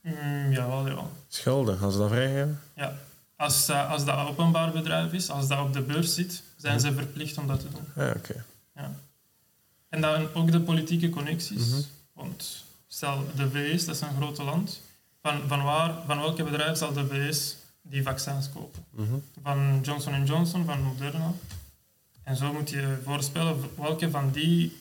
[0.00, 1.10] Mm, jawel, jawel.
[1.28, 2.60] Schulden, gaan ze dat vrijgeven?
[2.74, 2.98] Ja.
[3.44, 6.80] Als, eh, als dat een openbaar bedrijf is, als dat op de beurs zit, zijn
[6.80, 7.86] ze verplicht om dat te doen.
[7.96, 8.44] Ja, oké.
[8.74, 8.94] Ja.
[9.88, 11.68] En dan ook de politieke connecties.
[11.68, 11.80] Mhm.
[12.12, 14.80] Want stel, de VS, dat is een groot land.
[15.22, 18.84] Van, van, waar, van welke bedrijf zal de VS die vaccins kopen?
[18.90, 19.14] Mhm.
[19.42, 21.32] Van Johnson Johnson, van Moderna.
[22.22, 24.76] En zo moet je voorspellen welke van die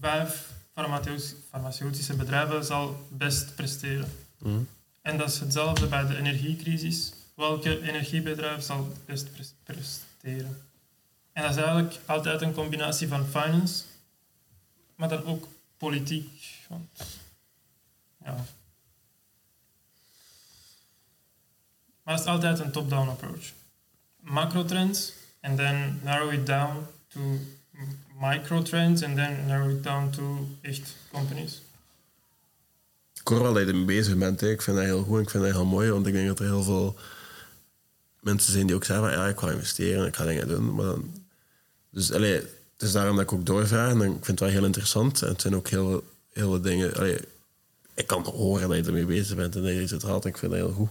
[0.00, 4.12] vijf farmaceutisch- farmaceutische bedrijven zal best presteren.
[4.38, 4.58] Mhm.
[5.02, 7.12] En dat is hetzelfde bij de energiecrisis.
[7.38, 10.62] Welke energiebedrijf zal het best pres- presteren?
[11.32, 13.84] En dat is eigenlijk altijd een combinatie van finance,
[14.94, 16.56] maar dan ook politiek.
[18.24, 18.44] Ja.
[22.02, 23.52] Maar het is altijd een top-down approach.
[24.20, 27.38] Macro-trends, en then narrow it down to
[28.20, 31.62] micro-trends, en then narrow it down to echt companies.
[33.14, 34.42] Ik hoor wel dat je bezig bent.
[34.42, 36.38] Ik vind dat heel goed en ik vind dat heel mooi, want ik denk dat
[36.38, 36.98] er heel veel
[38.20, 40.74] mensen zijn die ook zeggen van ja, ik ga investeren, ik ga dingen doen.
[40.74, 41.24] Maar dan,
[41.90, 44.64] dus allee, het is daarom dat ik ook doorvraag en ik vind het wel heel
[44.64, 45.22] interessant.
[45.22, 46.94] En het zijn ook heel, heel veel dingen...
[46.94, 47.20] Allee,
[47.94, 50.38] ik kan horen dat je ermee bezig bent en dat je uit haalt en ik
[50.38, 50.90] vind dat heel goed.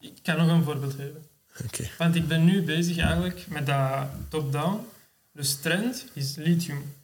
[0.00, 1.26] Ik kan nog een voorbeeld geven.
[1.64, 1.88] Oké.
[1.98, 4.86] Want ik ben nu bezig eigenlijk met dat top-down.
[5.32, 6.94] Dus trend is lithium.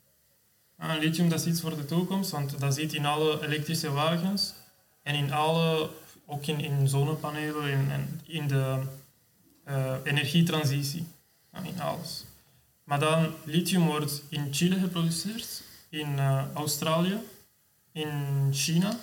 [0.77, 4.53] Ah, lithium dat is iets voor de toekomst, want dat zit in alle elektrische wagens
[5.03, 5.90] en in alle,
[6.31, 8.83] ook in, in zonnepanelen en, en in de
[9.64, 11.07] eh, energietransitie.
[11.51, 12.25] Ah, in alles.
[12.85, 17.19] Maar dan, lithium wordt in Chile geproduceerd, in eh, Australië,
[17.93, 18.99] in China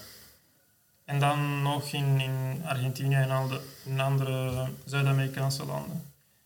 [1.06, 6.04] en dan nog in, in Argentinië en al de, in andere Zuid-Amerikaanse landen.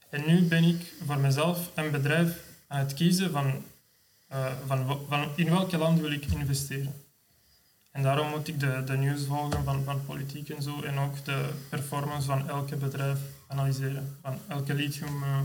[0.10, 3.64] En nu ben ik voor mezelf een bedrijf aan het kiezen van,
[4.28, 6.94] eh, van, van in welke land wil ik investeren.
[7.92, 11.26] En daarom moet ik de, de nieuws volgen van, van politiek en zo en ook
[11.26, 14.18] de performance van elke bedrijf analyseren.
[14.22, 15.40] Van elke lithium eh,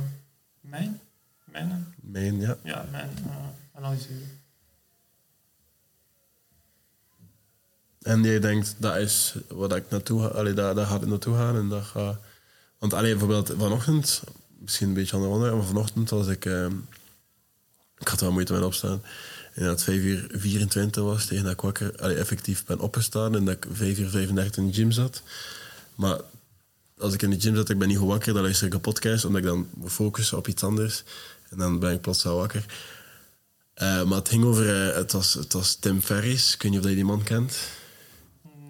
[0.60, 1.00] mijn,
[1.44, 1.94] mijnen?
[2.00, 2.56] Mijn, ja.
[2.62, 3.36] Ja, mijn eh,
[3.72, 4.44] analyseren.
[8.02, 11.36] En jij denkt, dat is wat ik naartoe ga, allee, daar, daar gaat het naartoe
[11.36, 11.56] gaan.
[11.56, 12.18] En dat ga,
[12.78, 14.22] want allee, bijvoorbeeld vanochtend,
[14.58, 16.72] misschien een beetje ander onderwerp, maar vanochtend was ik, ehm,
[17.98, 19.02] ik had wel moeite met opstaan.
[19.56, 23.34] En dat het 5 uur 24 was, tegen dat ik wakker, allee, effectief ben opgestaan
[23.34, 25.22] en dat ik 5 uur 35 in de gym zat.
[25.94, 26.20] Maar
[26.98, 28.80] als ik in de gym zat, ik ben niet goed wakker, dan luister ik een
[28.80, 31.02] podcast, omdat ik dan moet focussen op iets anders.
[31.48, 32.64] En dan ben ik plots wel wakker.
[33.74, 36.80] Eh, maar het ging over, eh, het, was, het was Tim Ferriss, ik weet niet
[36.80, 37.58] of je die man kent.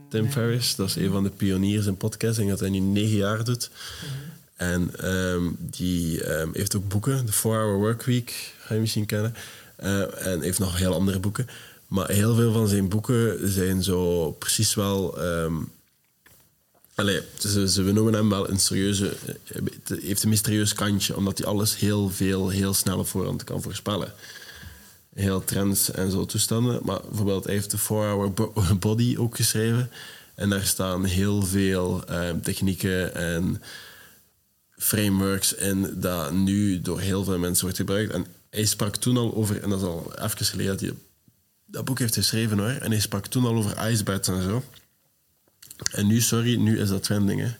[0.09, 3.45] Tim Ferriss, dat is een van de pioniers in podcasting, dat hij nu negen jaar
[3.45, 3.71] doet.
[4.57, 9.35] En ehm, die ehm, heeft ook boeken, de 4-Hour Workweek, ga je misschien kennen.
[9.77, 11.49] Eh, en heeft nog heel andere boeken.
[11.87, 15.19] Maar heel veel van zijn boeken zijn zo precies wel...
[16.95, 19.13] allee, ze, ze, we noemen hem wel een serieuze...
[19.47, 19.63] eh,
[20.01, 24.13] heeft een mysterieus kantje, omdat hij alles heel veel, heel snel op voorhand kan voorspellen
[25.17, 26.81] heel trends en zo toestanden.
[26.85, 29.91] Maar bijvoorbeeld, hij heeft de 4-Hour Bo- Body ook geschreven.
[30.35, 33.63] En daar staan heel veel eh, technieken en
[34.77, 38.13] frameworks in dat nu door heel veel mensen wordt gebruikt.
[38.13, 38.27] En
[38.57, 40.95] hij sprak toen al over, en dat is al even geleden dat hij
[41.67, 42.69] dat boek heeft geschreven hoor.
[42.69, 44.65] En hij sprak toen al over icebeds en zo.
[45.93, 47.55] En nu, sorry, nu is dat trending hè.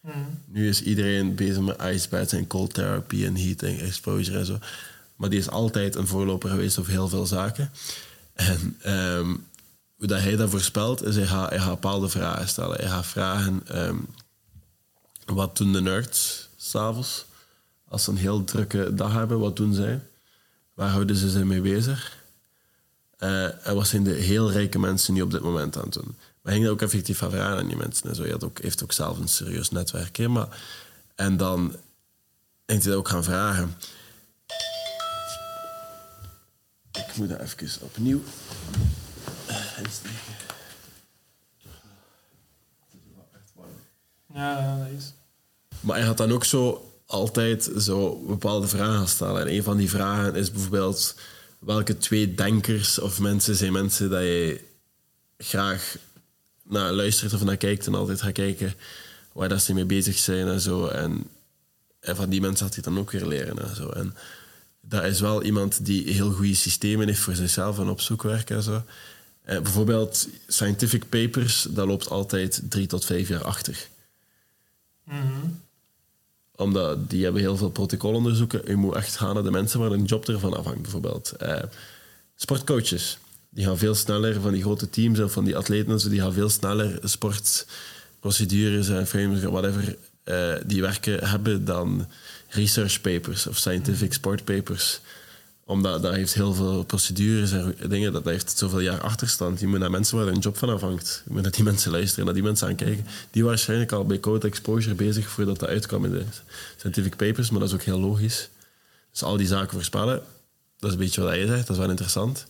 [0.00, 0.18] Mhm.
[0.44, 4.58] Nu is iedereen bezig met icebeds en cold therapy en heating, exposure en zo.
[5.16, 7.70] Maar die is altijd een voorloper geweest over heel veel zaken.
[8.32, 8.76] En
[9.96, 12.76] hoe dat hij dat voorspelt, is hij gaat, hij gaat bepaalde vragen stellen.
[12.76, 13.96] Hij gaat vragen, ehm,
[15.24, 17.24] wat doen de nerds s'avonds?
[17.88, 20.00] Als ze een heel drukke dag hebben, wat doen zij?
[20.76, 22.24] Waar houden ze zich mee bezig?
[23.18, 26.16] Uh, en wat zijn de heel rijke mensen nu op dit moment aan het doen?
[26.42, 28.08] Maar ging ook effectief vragen aan die mensen.
[28.08, 28.22] En zo.
[28.22, 30.16] Hij had ook, heeft ook zelf een serieus netwerk.
[30.16, 30.28] Hè?
[30.28, 30.62] Maar,
[31.14, 31.76] en dan
[32.66, 33.74] heeft hij dat ook gaan vragen.
[36.92, 38.22] Ik moet dat even opnieuw
[39.82, 40.34] insteken.
[44.34, 45.12] Ja, dat is.
[45.80, 49.40] Maar hij had dan ook zo altijd zo bepaalde vragen stellen.
[49.40, 51.14] En een van die vragen is bijvoorbeeld
[51.58, 54.60] welke twee denkers of mensen zijn mensen dat je
[55.38, 55.96] graag
[56.62, 58.74] naar luistert of naar kijkt en altijd gaat kijken
[59.32, 60.86] waar dat ze mee bezig zijn en zo.
[60.86, 61.24] En,
[62.00, 63.88] en van die mensen had hij dan ook weer leren en zo.
[63.88, 64.14] En
[64.80, 68.56] dat is wel iemand die heel goede systemen heeft voor zichzelf en op zoek werken
[68.56, 68.82] en zo.
[69.42, 73.88] En bijvoorbeeld scientific papers, dat loopt altijd drie tot vijf jaar achter.
[76.56, 78.62] Omdat die hebben heel veel protocolonderzoeken.
[78.66, 81.30] Je moet echt gaan naar de mensen waar een job ervan afhangt, bijvoorbeeld.
[81.30, 81.62] Eh,
[82.36, 83.18] sportcoaches,
[83.50, 86.48] die gaan veel sneller van die grote teams of van die atleten die gaan veel
[86.48, 92.06] sneller sportprocedures en frames, whatever, eh, die werken hebben dan
[92.48, 95.00] research papers of scientific sport papers
[95.68, 98.12] omdat dat heeft heel veel procedures en dingen.
[98.12, 99.60] Dat, heeft zoveel jaar achterstand.
[99.60, 101.22] Je moet naar mensen waar een job van afhangt.
[101.24, 103.04] Je moet naar die mensen luisteren, naar die mensen aankijken.
[103.04, 106.24] Die waren waarschijnlijk al bij code exposure bezig voordat dat uitkwam in de
[106.76, 107.50] scientific papers.
[107.50, 108.48] Maar dat is ook heel logisch.
[109.10, 110.22] Dus al die zaken voorspellen,
[110.78, 111.66] dat is een beetje wat je zegt.
[111.66, 112.46] Dat is wel interessant.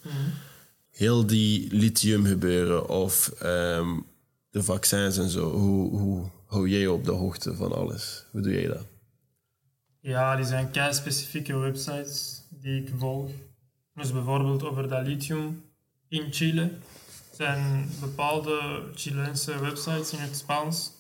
[0.91, 3.89] Heel die lithium gebeuren of ehm,
[4.51, 5.51] de vaccins en zo.
[5.51, 8.25] Hoe, hoe hou jij op de hoogte van alles?
[8.31, 8.85] Hoe doe jij dat?
[10.01, 13.31] Ja, die zijn kei specifieke websites die ik volg.
[13.95, 15.65] Dus bijvoorbeeld over dat lithium
[16.09, 16.71] in Chile.
[17.33, 20.93] zijn bepaalde Chileense websites in het Spaans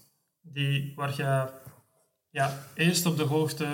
[0.42, 1.49] die, waar je
[2.31, 3.66] ja, eerst op de hoogte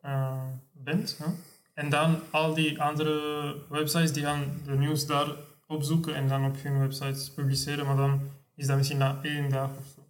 [0.00, 0.42] eh,
[0.72, 1.18] bent.
[1.18, 1.26] Hè?
[1.74, 5.28] En dan al die andere websites die gaan de nieuws daar
[5.66, 7.86] opzoeken en dan op hun websites publiceren.
[7.86, 8.20] Maar dan
[8.54, 10.00] is dat misschien na één dag of zo.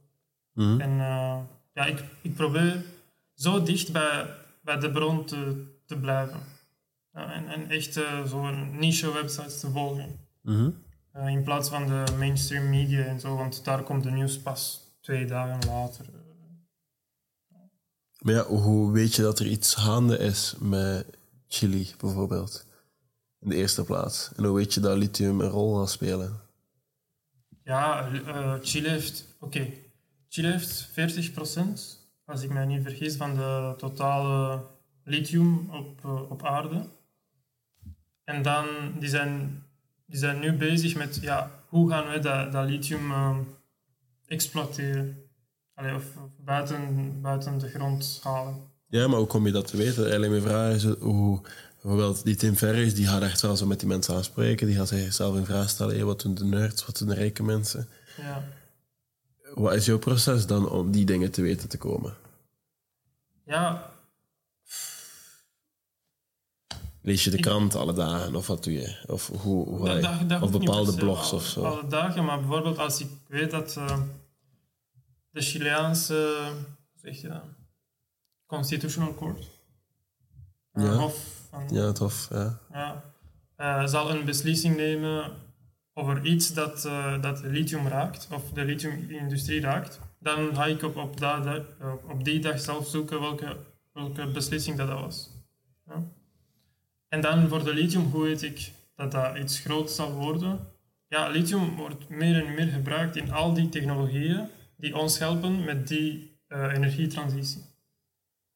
[0.79, 1.37] En uh,
[1.75, 2.85] ja, ik, ik probeer
[3.35, 6.41] zo dicht bij, bij de bron te, te blijven.
[7.27, 10.19] En, en echt uh, zo'n niche websites te volgen.
[10.43, 10.71] Mhm.
[11.17, 14.81] Uh, in plaats van de mainstream media en zo, want daar komt de nieuws pas
[15.01, 16.07] twee dagen later.
[18.19, 21.07] Maar ja, hoe weet je dat er iets gaande is met
[21.49, 22.67] Chili bijvoorbeeld?
[23.41, 24.31] In de eerste plaats.
[24.37, 26.41] En hoe weet je dat lithium een rol gaat spelen?
[27.65, 29.37] Ja, uh, Chile heeft...
[29.41, 29.83] Oké, okay.
[30.29, 30.93] Heeft 40%,
[32.25, 34.65] als ik mij niet vergis, van de totale
[35.05, 36.89] lithium op, uh, op aarde.
[38.29, 38.67] En dan,
[38.99, 39.63] die zijn,
[40.07, 43.39] die zijn nu bezig met, ja, hoe gaan we dat, dat lithium uh,
[44.27, 45.17] exploiteren?
[45.75, 48.57] Allee, of, of buiten, buiten de grond halen.
[48.87, 50.03] Ja, maar hoe kom je dat te weten?
[50.03, 51.41] Eigenlijk mijn vraag is hoe...
[51.83, 54.67] Bijvoorbeeld die Tim Ferriss, die gaat echt wel zo met die mensen aanspreken.
[54.67, 55.95] Die gaat zichzelf in vraag stellen.
[55.95, 56.87] Hey, wat doen de nerds?
[56.87, 57.89] Wat doen de rijke mensen?
[58.17, 58.45] Ja.
[59.55, 62.15] Wat is jouw proces dan om die dingen te weten te komen?
[63.45, 63.91] Ja,
[67.09, 69.05] Lees je de krant alle dagen of wat doe je?
[69.07, 71.65] Of, hoe, hoe dat, dat, dat of bepaalde blogs of zo?
[71.65, 74.01] Alle dagen, maar bijvoorbeeld als ik weet dat eh,
[75.31, 76.15] de Chileaanse,
[76.93, 77.43] hoe zeg je dat,
[78.47, 79.49] Constitutional Court,
[80.73, 80.93] eh, Ja.
[80.93, 82.29] Hof van, Ja, tof.
[82.31, 82.59] Ja.
[82.73, 83.05] ja,
[83.57, 85.33] eh, zal een beslissing nemen
[85.95, 86.83] over iets dat,
[87.21, 92.11] dat lithium raakt, of de lithiumindustrie raakt, dan ga ik op, op, dat, dat- op,
[92.11, 93.57] op die dag zelf zoeken welke,
[93.93, 95.31] welke beslissing dat, dat was.
[95.87, 96.17] Ja.
[97.09, 100.61] En dan voor de lithium, hoe weet ik dat dat iets groots zal worden?
[101.09, 105.89] Ja, lithium wordt meer en meer gebruikt in al die technologieën die ons helpen met
[105.89, 107.63] die eh, energietransitie.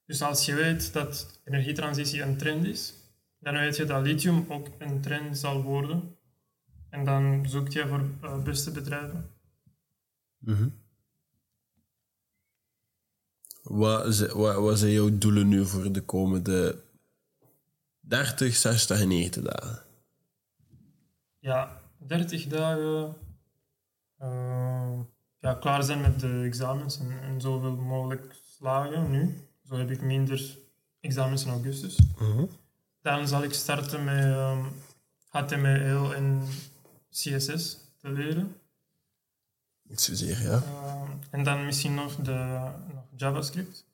[0.06, 2.94] Dus als je weet dat energietransitie een trend is,
[3.38, 6.16] dan weet je dat lithium ook een trend zal worden.
[6.90, 9.30] En dan zoek je voor eh, beste bedrijven.
[10.38, 10.68] Mhm.
[13.62, 16.82] Wat, wat, wat zijn jouw doelen nu voor de komende
[18.08, 19.82] 30, 60 en 90 dagen?
[21.38, 23.16] Ja, 30 dagen
[24.18, 24.98] eh,
[25.38, 29.48] ja, klaar zijn met de examens en, en zoveel mogelijk slagen nu.
[29.68, 30.58] Zo heb ik minder
[31.00, 31.98] examens in augustus.
[33.02, 34.36] Dan zal ik starten met
[35.28, 36.42] HTML en
[37.10, 38.56] CSS te leren.
[39.88, 40.62] Zozeer, ja.
[40.62, 43.84] Uh, en dan misschien nog, de, nog JavaScript.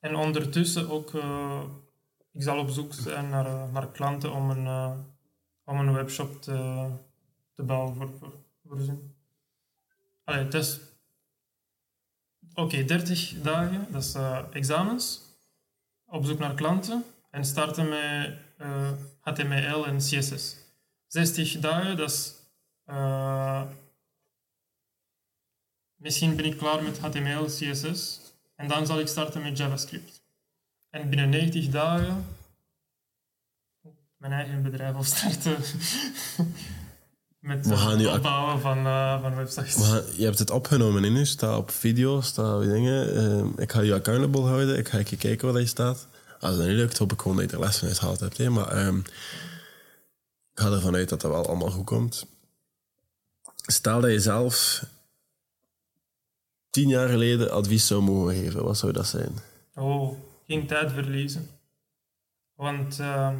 [0.00, 1.62] En ondertussen ook, uh,
[2.36, 4.92] ik zal op zoek zijn naar, uh, naar klanten om een, uh,
[5.64, 6.88] om een webshop te,
[7.54, 8.32] te bouwen voor, voor
[8.64, 9.14] voorzien.
[10.24, 10.80] Allee, het.
[12.54, 15.20] Oké, 30 dagen, dat is eh, examens.
[16.06, 17.04] Op zoek naar klanten.
[17.30, 20.56] En starten met eh, HTML en CSS.
[21.06, 22.34] 60 dagen, dat is...
[22.84, 23.62] eh,
[25.94, 28.20] misschien ben ik klaar met HTML, CSS.
[28.56, 30.25] En dan zal ik starten met JavaScript.
[31.00, 32.24] En binnen 90 dagen
[34.16, 35.56] mijn eigen bedrijf opstarten.
[37.38, 39.74] met We gaan het nu opbouwen van, eh, van websites.
[40.16, 43.14] Je hebt het opgenomen in u, staat op video, staat dingen.
[43.14, 46.06] Eh, ik ga je accountable houden, ik ga even kijken waar je staat.
[46.40, 48.36] Als dat niet lukt, hoop ik gewoon dat je er les van uitgehaald hebt.
[48.36, 48.50] hè.
[48.50, 48.98] Maar ehm,
[50.52, 52.26] ik ga ervan uit dat dat wel allemaal goed komt.
[53.66, 54.84] Stel dat je zelf
[56.70, 59.38] tien jaar geleden advies zou mogen geven, wat zou dat zijn?
[59.74, 61.48] Oh, geen tijd verliezen.
[62.54, 63.36] Want eh,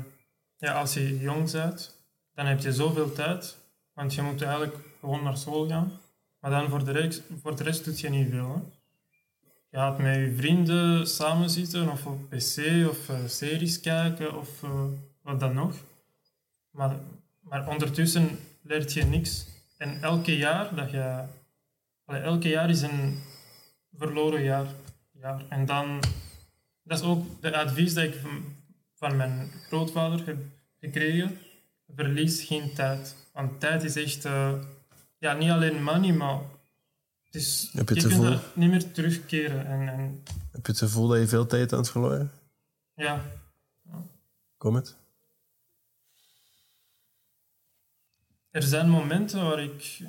[0.58, 1.94] ja, als je jong bent,
[2.34, 3.56] dan heb je zoveel tijd.
[3.94, 5.92] Want je moet eigenlijk gewoon naar school gaan.
[6.40, 8.48] Maar dan voor de rest, voor de rest doet je niet veel.
[8.54, 8.60] Hè.
[9.70, 14.62] Je gaat met je vrienden samen zitten of op pc of eh, series kijken of
[14.62, 14.84] eh,
[15.22, 15.74] wat dan nog.
[16.70, 16.96] Maar,
[17.40, 19.46] maar ondertussen leert je niks.
[19.78, 21.22] En elke jaar dat je...
[22.06, 23.18] elke jaar is een
[23.96, 24.66] verloren jaar.
[25.12, 25.44] jaar.
[25.48, 26.00] En dan
[26.86, 28.56] dat is ook de advies dat ik van,
[28.94, 30.38] van mijn grootvader heb
[30.80, 31.38] gekregen.
[31.94, 33.16] Verlies geen tijd.
[33.32, 34.52] Want tijd is echt, eh,
[35.18, 36.40] ja, niet alleen money, maar
[37.24, 39.66] het is, Heb je je het kunt dat niet meer terugkeren.
[39.66, 42.30] En, en Heb je het gevoel dat je veel tijd aan het verloren?
[42.94, 43.24] ja,
[44.56, 44.96] Kom het?
[48.50, 50.02] er zijn momenten waar ik,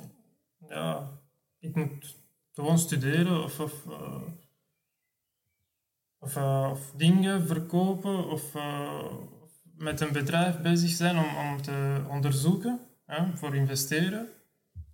[0.68, 1.10] ja,
[1.58, 2.16] ik moet
[2.52, 4.22] gewoon studeren of, of, eh,
[6.18, 9.04] of, eh, of dingen verkopen of, eh,
[9.42, 14.28] of met een bedrijf bezig zijn om, om te onderzoeken, hè, voor investeren.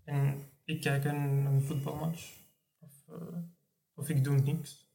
[0.04, 2.32] En ik kijk een, voetbalmatch
[2.78, 3.38] of, eh,
[3.94, 4.92] of ik doe niks.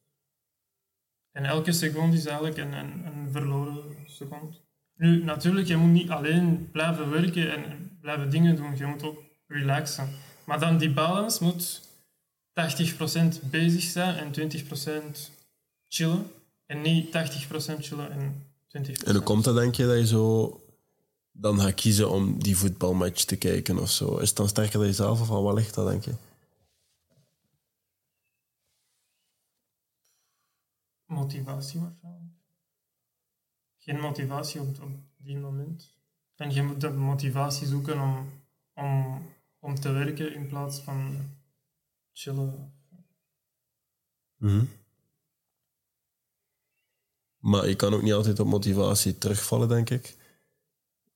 [1.32, 4.56] En elke seconde is eigenlijk een, een, een verloren seconde.
[4.94, 8.76] Nu, natuurlijk, je moet niet alleen blijven werken en blijven dingen doen.
[8.76, 10.08] Je moet ook relaxen.
[10.44, 11.88] Maar dan die balance moet
[12.52, 15.30] 80% bezig zijn en 20%
[15.90, 16.32] chillen.
[16.66, 17.10] En niet 80%
[17.78, 19.04] chillen en 20%.
[19.04, 20.54] En hoe komt dat, denk je, dat je zo
[21.32, 24.16] dan gaat kiezen om die voetbalmatch te kijken of zo?
[24.16, 26.14] Is het dan sterker dan jezelf of aan wat ligt dat, denk je?
[31.06, 32.34] Motivatie waarschijnlijk.
[33.78, 35.94] Geen motivatie op, op die moment.
[36.36, 38.30] En je moet de motivatie zoeken om,
[38.74, 39.22] om,
[39.58, 41.16] om te werken in plaats van
[42.12, 42.72] chillen.
[44.36, 44.64] Mhm.
[47.50, 50.16] Maar je kan ook niet altijd op motivatie terugvallen, denk ik.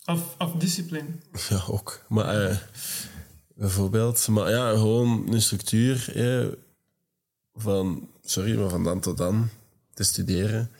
[0.05, 1.09] Of, of discipline.
[1.49, 2.05] Ja, ook.
[2.09, 2.57] Maar eh,
[3.55, 6.53] bijvoorbeeld, maar ja, gewoon een structuur eh,
[7.55, 9.49] van, sorry, maar van dan tot dan
[9.93, 10.70] te studeren.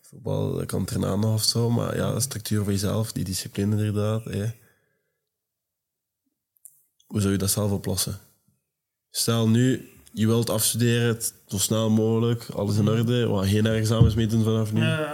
[0.00, 4.26] Voetbal kan erna nog of zo, maar ja, de structuur voor jezelf, die discipline inderdaad.
[4.26, 4.50] Eh.
[7.06, 8.18] Hoe zou je dat zelf oplossen?
[9.10, 14.44] Stel nu, je wilt afstuderen, zo snel mogelijk, alles in orde, geen examens mee doen
[14.44, 14.80] vanaf nu.
[14.80, 15.10] Eh,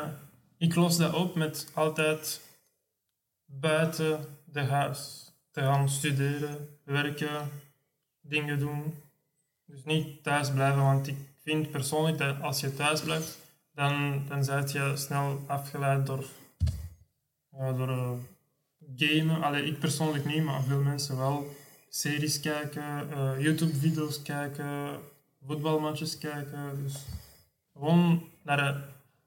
[0.58, 2.40] ik los dat op met altijd
[3.44, 7.50] buiten de huis te gaan studeren, werken,
[8.20, 8.94] dingen doen.
[9.66, 13.38] Dus niet thuis blijven, want ik vind persoonlijk dat als je thuis blijft,
[13.74, 16.24] dan, dan ben je snel afgeleid door,
[17.50, 18.10] ja, door eh,
[18.96, 19.66] gamen.
[19.66, 21.60] Ik persoonlijk niet, maar veel mensen wel.
[21.94, 25.00] Series kijken, eh, YouTube-video's kijken,
[25.46, 26.82] voetbalmatches kijken.
[26.82, 26.94] Dus
[27.72, 28.82] gewoon naar een,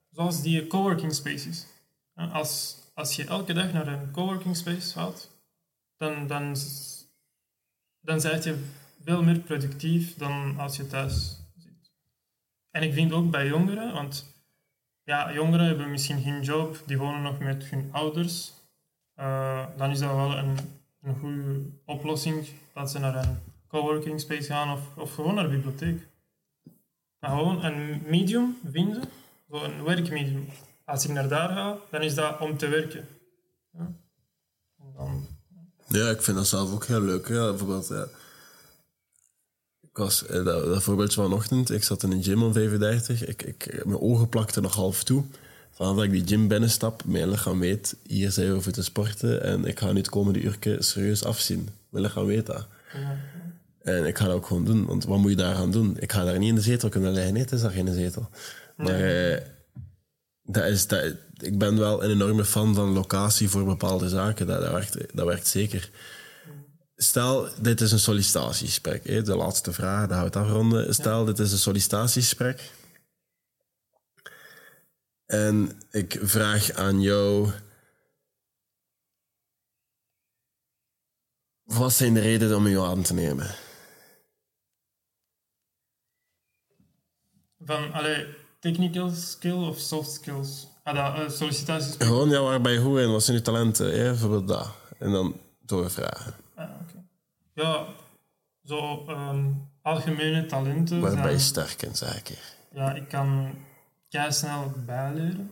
[0.10, 1.66] zoals die coworking spaces.
[2.16, 5.30] Als, als je elke dag naar een coworking space gaat,
[5.98, 6.56] dan, dan,
[8.00, 8.64] dan ben je
[9.04, 11.92] veel meer productief dan als je thuis zit.
[12.72, 14.36] En ik vind ook bij jongeren, want
[15.04, 18.52] ja, jongeren hebben misschien geen job, die wonen nog met hun ouders.
[19.14, 20.58] Eh, dan is dat wel een,
[21.06, 23.38] een goede oplossing dat ze naar een
[23.68, 26.08] coworking space gaan of, of gewoon naar de bibliotheek.
[27.20, 29.04] Gewoon een medium vinden,
[29.50, 30.48] zo een werkmedium.
[30.86, 33.08] Als ik naar daar ga, dan is dat om te werken.
[33.72, 33.94] Ja.
[34.78, 35.28] En dan,
[35.88, 37.28] Ja, ik vind dat zelf ook heel leuk.
[37.28, 37.92] Ja, bijvoorbeeld.
[39.96, 43.26] Ik was, eh, dat, dat voorbeeldje vanochtend, ik zat in een gym om 35.
[43.26, 45.24] Ik, ik, mijn ogen plakten nog half toe.
[45.76, 49.44] Vanaf dat ik die gym binnenstap, mijn lichaam weet, hier zijn we voor te sporten
[49.44, 51.70] en ik ga nu het komende uurtje serieus afzien.
[51.90, 52.68] Mijn lichaam weet dat.
[52.94, 53.18] ja.
[53.82, 55.96] En ik ga dat ook gewoon doen, want wat moet je daar gaan doen?
[56.00, 57.34] Ik ga daar niet in de zetel kunnen liggen.
[57.34, 58.30] Nee, het is daar geen zetel.
[58.76, 59.42] Maar eh,
[60.44, 64.48] dat is, dat, ik ben wel een enorme fan van locatie voor bepaalde zaken.
[64.48, 65.90] Dat, dat, werkt, dat werkt zeker.
[66.96, 69.08] stel, dit is een sollicitatiegesprek.
[69.08, 69.22] Hè?
[69.22, 70.94] De laatste vraag, gaan we het afronden.
[70.94, 72.72] Stel, dit is een sollicitatiegesprek.
[75.26, 77.50] En ik vraag aan jou...
[81.64, 83.56] Wat zijn de redenen om jou aan te nemen?
[87.60, 88.28] Van, allee,
[88.60, 90.68] technical skill of soft skills?
[90.84, 91.96] Ah, dat, uh, sollicitaties.
[91.98, 93.12] Gewoon, ja, waar ben je goed in?
[93.12, 93.86] Wat zijn je talenten?
[93.86, 94.04] Hè?
[94.04, 94.68] Bijvoorbeeld dat.
[95.00, 96.34] En dan doorvragen.
[96.56, 96.70] Ah.
[97.54, 97.88] Ja,
[98.64, 99.52] zo ehm,
[99.82, 101.00] algemene talenten.
[101.00, 102.40] Waar ben je sterk in, zeker?
[102.72, 103.56] Ja, ik kan
[104.16, 105.52] kei snel bijleren.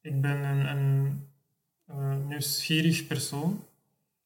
[0.00, 1.28] Ik ben een, een
[1.86, 3.64] eh, nieuwsgierig persoon.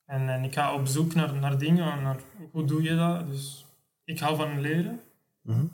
[0.05, 3.27] En, en ik ga op zoek naar, naar dingen, naar hoe doe je dat.
[3.27, 3.67] Dus
[4.05, 5.01] ik hou van leren.
[5.41, 5.67] Mhm.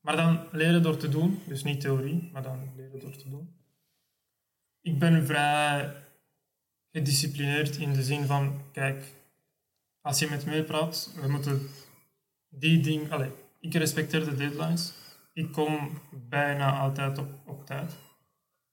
[0.00, 1.42] Maar dan leren door te doen.
[1.46, 3.48] Dus niet theorie, maar dan leren door te doen.
[4.80, 5.94] Ik ben vrij
[6.92, 9.04] gedisciplineerd in de zin van, kijk,
[10.00, 11.68] als je met mij praat, we moeten
[12.48, 13.12] die ding...
[13.12, 13.30] Allez,
[13.60, 14.92] ik respecteer de deadlines.
[15.36, 17.92] Ik kom bijna altijd op, op tijd.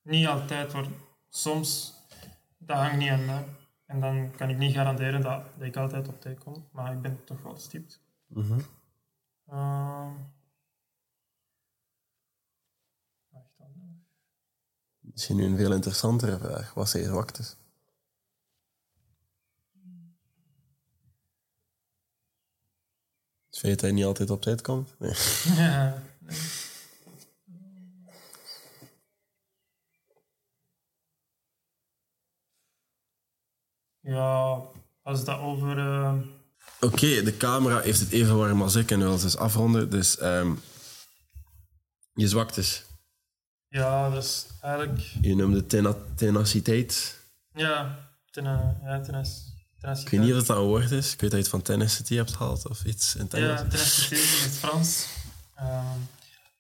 [0.02, 0.86] Niet altijd, maar
[1.30, 1.94] soms,
[2.58, 3.46] dat hangt niet aan mij.
[3.86, 7.02] En dan kan ik niet garanderen dat, dat ik altijd op tijd kom, maar ik
[7.02, 8.02] ben toch wel stipt.
[8.28, 8.60] Mhm.
[9.48, 10.12] Ehm.
[13.58, 14.06] dan.
[15.00, 16.74] Misschien nu een veel interessantere vraag.
[16.74, 17.58] Wat zijn je zwaktes?
[23.46, 24.96] Het feit dat hij niet altijd op tijd komt?
[25.00, 25.14] Nee.
[25.56, 26.02] Ja.
[34.00, 34.62] Ja,
[35.04, 35.78] als dat over.
[35.78, 36.14] eh,
[36.80, 39.90] Oké, de camera heeft het even warm als ik en wil ze eens afronden.
[39.90, 40.54] Dus ehm,
[42.14, 42.84] je zwaktes.
[43.68, 45.00] ja, dat is eigenlijk.
[45.22, 47.20] Je noemde tena tenaciteit.
[47.54, 48.00] Ja,
[48.32, 48.44] ten,
[48.84, 49.52] ja tenas,
[50.04, 51.14] Ik weet niet of dat een woord is.
[51.14, 53.60] Ik weet dat je het van tenacity hebt gehaald of iets in Engels.
[53.60, 55.06] Ja, tenaciteit in het Frans.
[55.56, 55.98] Ehm,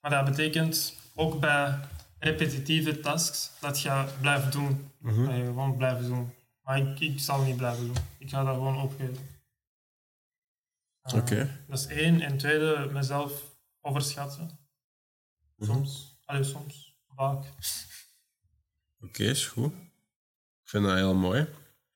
[0.04, 1.80] maar dat betekent ook bij
[2.20, 4.91] repetitieve tasks dat je blijft doen.
[5.01, 6.34] Dat je gewoon blijven doen.
[6.62, 7.95] Maar ik, ik zal niet blijven doen.
[8.18, 9.30] Ik ga dat gewoon opgeven.
[11.01, 11.60] Ehm, Oké.
[11.68, 12.22] Dat is één.
[12.22, 13.32] En tweede, mezelf
[13.82, 14.60] overschatten.
[15.60, 16.18] Soms.
[16.26, 16.95] Allee, soms.
[17.16, 17.45] Vaak.
[18.99, 19.74] Oké, is goed.
[20.64, 21.47] Ik vind dat heel mooi.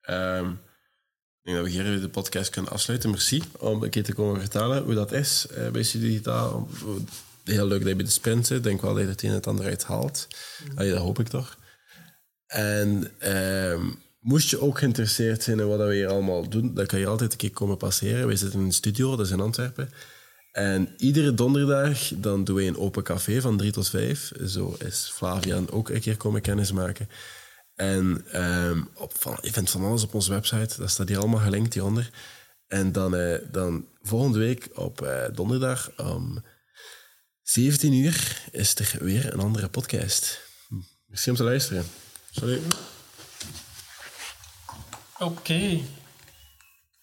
[0.02, 3.10] Ehm, ik denk dat we hier de podcast kunnen afsluiten.
[3.10, 6.68] Merci om een keer te komen vertellen hoe dat is eh, bij Studio Digitaal.
[7.56, 8.58] Heel leuk dat je bij de sprint zit.
[8.58, 10.28] Ik denk wel dat je het een en het ander uit haalt.
[10.76, 11.58] Allee, dat hoop ik toch.
[12.48, 13.86] En ehm,
[14.20, 17.32] moest je ook geïnteresseerd zijn in wat we hier allemaal doen, dan kan je altijd
[17.32, 18.28] een keer komen passeren.
[18.28, 19.90] Wij zitten in een studio, dat is in Antwerpen.
[20.52, 24.32] En iedere donderdag dan doen wij een open café van drie tot vijf.
[24.46, 27.10] Zo is Flavian ook een keer komen kennismaken.
[27.76, 30.76] En ehm, op, van, je vindt van alles op onze website.
[30.78, 32.10] Dat staat hier allemaal gelinkt hieronder.
[32.68, 36.44] En dan, eh, dan volgende week op eh, donderdag om
[37.48, 40.42] 17 uur is er weer een andere podcast.
[41.06, 41.86] Merci om te luisteren.
[42.32, 42.62] Salut.
[45.20, 45.82] Oké.